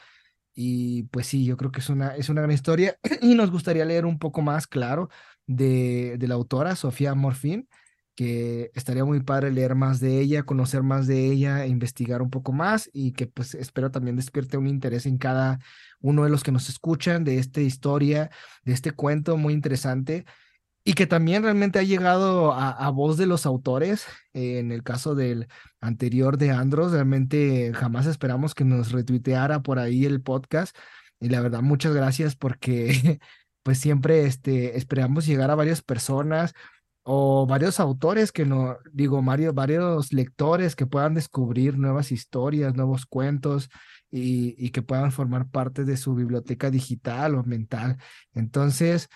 Y 0.54 1.04
pues 1.04 1.26
sí, 1.26 1.44
yo 1.44 1.56
creo 1.56 1.72
que 1.72 1.80
es 1.80 1.88
una, 1.88 2.14
es 2.16 2.28
una 2.28 2.42
gran 2.42 2.52
historia 2.52 2.96
y 3.20 3.34
nos 3.34 3.50
gustaría 3.50 3.84
leer 3.84 4.06
un 4.06 4.18
poco 4.18 4.42
más, 4.42 4.66
claro, 4.66 5.10
de, 5.46 6.16
de 6.18 6.28
la 6.28 6.34
autora, 6.34 6.76
Sofía 6.76 7.14
Morfín, 7.14 7.68
que 8.14 8.70
estaría 8.74 9.04
muy 9.04 9.20
padre 9.20 9.50
leer 9.50 9.74
más 9.74 9.98
de 10.00 10.20
ella, 10.20 10.44
conocer 10.44 10.82
más 10.82 11.06
de 11.06 11.26
ella, 11.26 11.66
investigar 11.66 12.22
un 12.22 12.30
poco 12.30 12.52
más 12.52 12.88
y 12.92 13.12
que 13.12 13.26
pues 13.26 13.54
espero 13.54 13.90
también 13.90 14.16
despierte 14.16 14.56
un 14.56 14.68
interés 14.68 15.06
en 15.06 15.18
cada 15.18 15.58
uno 16.00 16.22
de 16.22 16.30
los 16.30 16.44
que 16.44 16.52
nos 16.52 16.68
escuchan 16.68 17.24
de 17.24 17.38
esta 17.38 17.60
historia, 17.60 18.30
de 18.64 18.72
este 18.72 18.92
cuento 18.92 19.36
muy 19.36 19.52
interesante 19.52 20.24
y 20.84 20.92
que 20.94 21.06
también 21.06 21.42
realmente 21.42 21.78
ha 21.78 21.82
llegado 21.82 22.52
a, 22.52 22.90
voz 22.90 23.16
de 23.16 23.26
los 23.26 23.46
autores. 23.46 24.06
en 24.34 24.70
el 24.70 24.82
caso 24.82 25.14
del 25.14 25.48
anterior 25.80 26.36
de 26.38 26.50
Andros, 26.50 26.92
realmente 26.92 27.72
jamás 27.74 28.06
esperamos 28.06 28.54
que 28.54 28.64
nos 28.64 28.92
retuiteara 28.92 29.62
por 29.62 29.78
ahí 29.78 30.04
el 30.04 30.20
podcast. 30.22 30.76
Y 31.20 31.30
la 31.30 31.40
verdad, 31.40 31.62
muchas 31.62 31.94
gracias 31.94 32.36
porque 32.36 33.18
pues 33.62 33.78
siempre 33.78 34.26
este, 34.26 34.76
esperamos 34.76 35.26
llegar 35.26 35.50
a 35.50 35.54
varias 35.54 35.82
personas 35.82 36.54
o 37.04 37.46
varios 37.46 37.80
autores 37.80 38.32
que 38.32 38.46
no, 38.46 38.78
digo, 38.92 39.22
varios, 39.22 39.54
varios 39.54 40.12
lectores 40.12 40.74
que 40.76 40.86
puedan 40.86 41.14
descubrir 41.14 41.78
nuevas 41.78 42.12
historias, 42.12 42.74
nuevos 42.74 43.06
cuentos 43.06 43.68
y, 44.10 44.70
que 44.70 44.82
puedan 44.82 45.12
formar 45.12 45.48
parte 45.50 45.84
de 45.84 45.96
su 45.96 46.14
biblioteca 46.14 46.70
digital 46.70 47.34
o 47.34 47.44
mental. 47.44 47.98
Entonces, 48.32 49.08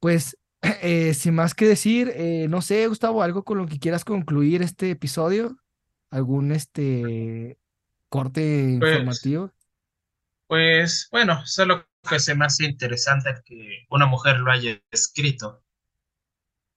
pues, 0.00 0.38
eh, 0.82 1.14
sin 1.14 1.34
más 1.34 1.54
que 1.54 1.66
decir, 1.66 2.12
eh, 2.14 2.46
no 2.48 2.62
sé, 2.62 2.86
Gustavo, 2.86 3.22
algo 3.22 3.44
con 3.44 3.58
lo 3.58 3.66
que 3.66 3.78
quieras 3.78 4.04
concluir 4.04 4.62
este 4.62 4.90
episodio, 4.90 5.58
algún 6.10 6.52
este 6.52 7.58
corte 8.08 8.76
pues, 8.78 8.92
informativo. 8.92 9.50
Pues 10.46 11.08
bueno, 11.10 11.44
solo 11.46 11.86
que 12.08 12.20
se 12.20 12.34
me 12.34 12.46
hace 12.46 12.64
interesante 12.64 13.34
que 13.44 13.86
una 13.90 14.06
mujer 14.06 14.38
lo 14.38 14.50
haya 14.50 14.80
escrito 14.90 15.64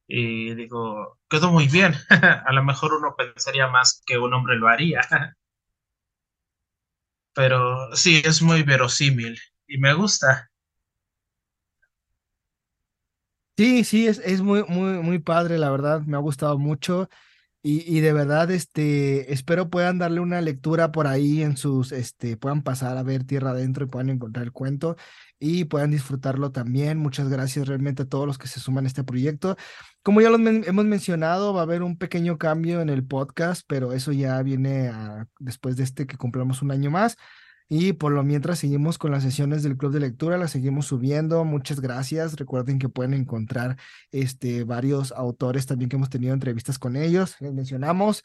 y 0.08 0.56
digo, 0.56 1.20
quedó 1.30 1.52
muy 1.52 1.68
bien. 1.68 1.94
a 2.10 2.52
lo 2.54 2.64
mejor 2.64 2.94
uno 2.94 3.16
pensaría 3.16 3.68
más 3.68 4.02
que 4.06 4.18
un 4.18 4.34
hombre 4.34 4.56
lo 4.56 4.68
haría. 4.70 5.02
Pero 7.34 7.96
sí, 7.96 8.22
es 8.26 8.42
muy 8.42 8.64
verosímil 8.64 9.40
y 9.68 9.78
me 9.78 9.94
gusta. 9.94 10.50
Sí, 13.58 13.84
sí, 13.84 14.06
es, 14.08 14.20
es 14.20 14.42
muy, 14.42 14.64
muy, 14.68 15.00
muy 15.02 15.18
padre, 15.18 15.58
la 15.58 15.72
verdad, 15.72 16.02
me 16.02 16.16
ha 16.16 16.20
gustado 16.20 16.60
mucho. 16.60 17.10
Y, 17.64 18.00
de 18.02 18.14
verdad, 18.14 18.52
este, 18.52 19.34
espero 19.34 19.70
puedan 19.70 20.00
darle 20.00 20.22
una 20.22 20.42
lectura 20.42 20.92
por 20.92 21.08
ahí 21.08 21.44
en 21.44 21.58
sus, 21.58 21.92
este, 21.92 22.38
puedan 22.38 22.64
pasar 22.64 22.98
a 22.98 23.04
ver 23.04 23.26
Tierra 23.26 23.52
Adentro 23.52 23.86
y 23.86 23.90
puedan 23.90 24.10
encontrar 24.10 24.46
el 24.46 24.54
cuento 24.54 24.98
y 25.40 25.66
puedan 25.66 25.92
disfrutarlo 25.92 26.52
también. 26.52 26.98
Muchas 26.98 27.30
gracias 27.30 27.68
realmente 27.68 28.04
a 28.04 28.08
todos 28.08 28.28
los 28.28 28.40
que 28.40 28.48
se 28.48 28.62
suman 28.62 28.86
a 28.86 28.88
este 28.88 29.04
proyecto. 29.06 29.58
Como 30.04 30.22
ya 30.22 30.32
lo 30.32 30.38
hemos 30.38 30.86
mencionado, 30.86 31.54
va 31.54 31.62
a 31.62 31.64
haber 31.66 31.84
un 31.84 31.98
pequeño 32.00 32.40
cambio 32.40 32.82
en 32.82 32.90
el 32.90 33.06
podcast, 33.06 33.64
pero 33.68 33.94
eso 33.94 34.14
ya 34.14 34.42
viene 34.44 34.92
después 35.40 35.78
de 35.78 35.84
este 35.84 36.08
que 36.08 36.18
cumplamos 36.18 36.64
un 36.64 36.72
año 36.72 36.92
más. 36.92 37.18
Y 37.70 37.94
por 37.94 38.14
lo 38.14 38.24
mientras 38.24 38.60
seguimos 38.60 38.98
con 38.98 39.12
las 39.12 39.24
sesiones 39.24 39.62
del 39.62 39.76
Club 39.76 39.92
de 39.92 40.00
Lectura, 40.00 40.38
las 40.38 40.52
seguimos 40.52 40.86
subiendo. 40.88 41.44
Muchas 41.44 41.82
gracias. 41.82 42.36
Recuerden 42.38 42.80
que 42.80 42.88
pueden 42.88 43.14
encontrar 43.14 43.78
este, 44.12 44.64
varios 44.64 45.12
autores 45.12 45.66
también 45.66 45.90
que 45.90 45.98
hemos 45.98 46.10
tenido 46.10 46.34
entrevistas 46.34 46.80
con 46.80 46.96
ellos. 46.96 47.36
Les 47.42 47.54
mencionamos 47.54 48.24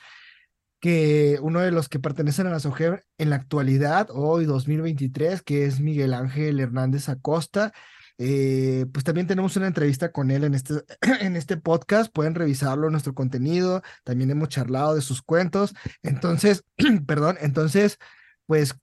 que 0.80 1.38
uno 1.42 1.60
de 1.60 1.72
los 1.72 1.88
que 1.88 1.98
pertenecen 1.98 2.46
a 2.46 2.50
la 2.50 2.60
SOGER 2.60 3.04
en 3.18 3.30
la 3.30 3.36
actualidad, 3.36 4.08
hoy 4.12 4.44
2023, 4.44 5.42
que 5.42 5.64
es 5.64 5.80
Miguel 5.80 6.14
Ángel 6.14 6.60
Hernández 6.60 7.08
Acosta. 7.08 7.72
Eh, 8.18 8.86
pues 8.92 9.04
también 9.04 9.26
tenemos 9.26 9.56
una 9.56 9.66
entrevista 9.66 10.12
con 10.12 10.30
él 10.30 10.44
en 10.44 10.54
este, 10.54 10.74
en 11.20 11.36
este 11.36 11.56
podcast. 11.56 12.12
Pueden 12.12 12.36
revisarlo 12.36 12.90
nuestro 12.90 13.14
contenido. 13.14 13.82
También 14.04 14.30
hemos 14.30 14.48
charlado 14.48 14.94
de 14.94 15.02
sus 15.02 15.22
cuentos. 15.22 15.74
Entonces, 16.02 16.64
perdón, 17.06 17.38
entonces, 17.40 17.98
pues 18.46 18.76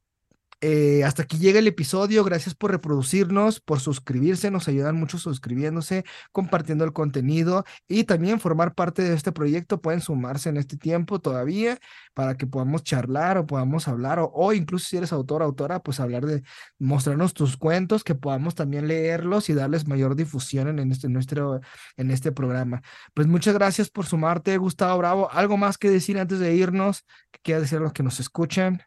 eh, 0.61 1.05
hasta 1.05 1.23
aquí 1.23 1.37
llega 1.37 1.59
el 1.59 1.67
episodio. 1.67 2.23
Gracias 2.23 2.53
por 2.53 2.71
reproducirnos, 2.71 3.61
por 3.61 3.79
suscribirse. 3.79 4.51
Nos 4.51 4.67
ayudan 4.67 4.95
mucho 4.95 5.17
suscribiéndose, 5.17 6.03
compartiendo 6.31 6.83
el 6.83 6.91
contenido 6.91 7.63
y 7.87 8.03
también 8.03 8.39
formar 8.39 8.73
parte 8.75 9.03
de 9.03 9.13
este 9.13 9.31
proyecto. 9.31 9.81
Pueden 9.81 10.01
sumarse 10.01 10.49
en 10.49 10.57
este 10.57 10.75
tiempo 10.77 11.19
todavía 11.19 11.79
para 12.13 12.35
que 12.35 12.45
podamos 12.45 12.83
charlar 12.83 13.37
o 13.37 13.45
podamos 13.45 13.87
hablar 13.87 14.19
o, 14.21 14.53
incluso 14.53 14.87
si 14.87 14.97
eres 14.97 15.13
autor 15.13 15.41
o 15.41 15.45
autora, 15.45 15.79
pues 15.81 15.99
hablar 16.01 16.25
de 16.25 16.43
mostrarnos 16.77 17.33
tus 17.33 17.55
cuentos, 17.55 18.03
que 18.03 18.15
podamos 18.15 18.55
también 18.55 18.87
leerlos 18.87 19.49
y 19.49 19.53
darles 19.53 19.87
mayor 19.87 20.15
difusión 20.15 20.79
en 20.79 20.91
este, 20.91 21.07
nuestro, 21.07 21.61
en 21.95 22.11
este 22.11 22.31
programa. 22.33 22.81
Pues 23.13 23.27
muchas 23.27 23.53
gracias 23.53 23.89
por 23.89 24.05
sumarte, 24.05 24.57
Gustavo 24.57 24.97
Bravo. 24.97 25.31
¿Algo 25.31 25.57
más 25.57 25.77
que 25.77 25.89
decir 25.89 26.19
antes 26.19 26.39
de 26.39 26.53
irnos? 26.55 27.05
¿Qué 27.31 27.39
quiera 27.43 27.61
decir 27.61 27.77
a 27.77 27.81
los 27.81 27.93
que 27.93 28.03
nos 28.03 28.19
escuchan? 28.19 28.83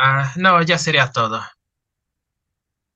Ah, 0.00 0.32
no, 0.36 0.62
ya 0.62 0.78
sería 0.78 1.10
todo. 1.10 1.42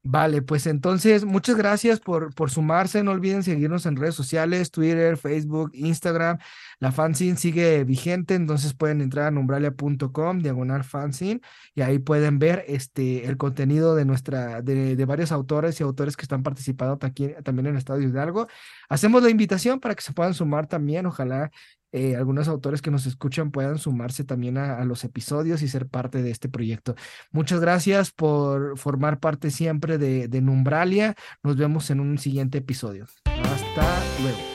Vale, 0.05 0.43
pues 0.43 0.67
entonces 0.67 1.25
muchas 1.25 1.55
gracias 1.57 2.01
por, 2.01 2.35
por 2.35 2.51
sumarse. 2.51 3.05
No 3.05 3.12
olviden 3.12 3.45
seguirnos 3.45 3.87
en 3.87 3.95
redes 3.97 4.17
sociales, 4.17 4.73
Twitter, 4.73 5.17
Facebook, 5.17 5.71
Instagram. 5.75 6.38
La 6.81 6.91
fanzine 6.91 7.37
sigue 7.37 7.85
vigente, 7.85 8.35
entonces 8.35 8.75
pueden 8.75 9.01
entrar 9.01 9.27
a 9.27 9.31
numbralia.com, 9.31 10.41
diagonal 10.41 10.83
fanzine, 10.83 11.41
y 11.77 11.83
ahí 11.83 12.01
pueden 12.01 12.41
ver 12.41 12.65
este, 12.67 13.27
el 13.27 13.37
contenido 13.37 13.95
de 13.95 14.05
nuestra, 14.05 14.61
de, 14.61 14.97
de 14.97 15.05
varios 15.05 15.31
autores 15.31 15.79
y 15.81 15.85
autores 15.85 16.17
que 16.17 16.23
están 16.23 16.43
participando 16.43 16.99
aquí, 17.03 17.31
también 17.45 17.67
en 17.67 17.75
el 17.75 17.79
Estadio 17.79 18.09
Hidalgo. 18.09 18.49
Hacemos 18.93 19.23
la 19.23 19.31
invitación 19.31 19.81
para 19.81 19.95
que 19.95 20.03
se 20.03 20.13
puedan 20.13 20.35
sumar 20.35 20.67
también. 20.67 21.07
Ojalá 21.07 21.51
eh, 21.93 22.15
algunos 22.15 22.47
autores 22.47 22.83
que 22.83 22.91
nos 22.91 23.07
escuchan 23.07 23.51
puedan 23.51 23.79
sumarse 23.79 24.23
también 24.23 24.59
a, 24.59 24.85
los 24.85 25.03
episodios 25.05 25.63
y 25.63 25.69
ser 25.69 25.87
parte 25.87 26.23
de 26.23 26.31
este 26.31 26.51
proyecto. 26.51 26.95
Muchas 27.31 27.59
gracias 27.59 28.11
por 28.11 28.77
formar 28.77 29.19
parte 29.19 29.51
siempre 29.51 29.97
de, 29.97 30.29
de 30.29 30.41
Numbralia. 30.43 31.15
Nos 31.43 31.57
vemos 31.57 31.89
en 31.89 32.01
un 32.01 32.19
siguiente 32.19 32.59
episodio. 32.59 33.07
Hasta 33.25 34.03
luego. 34.21 34.52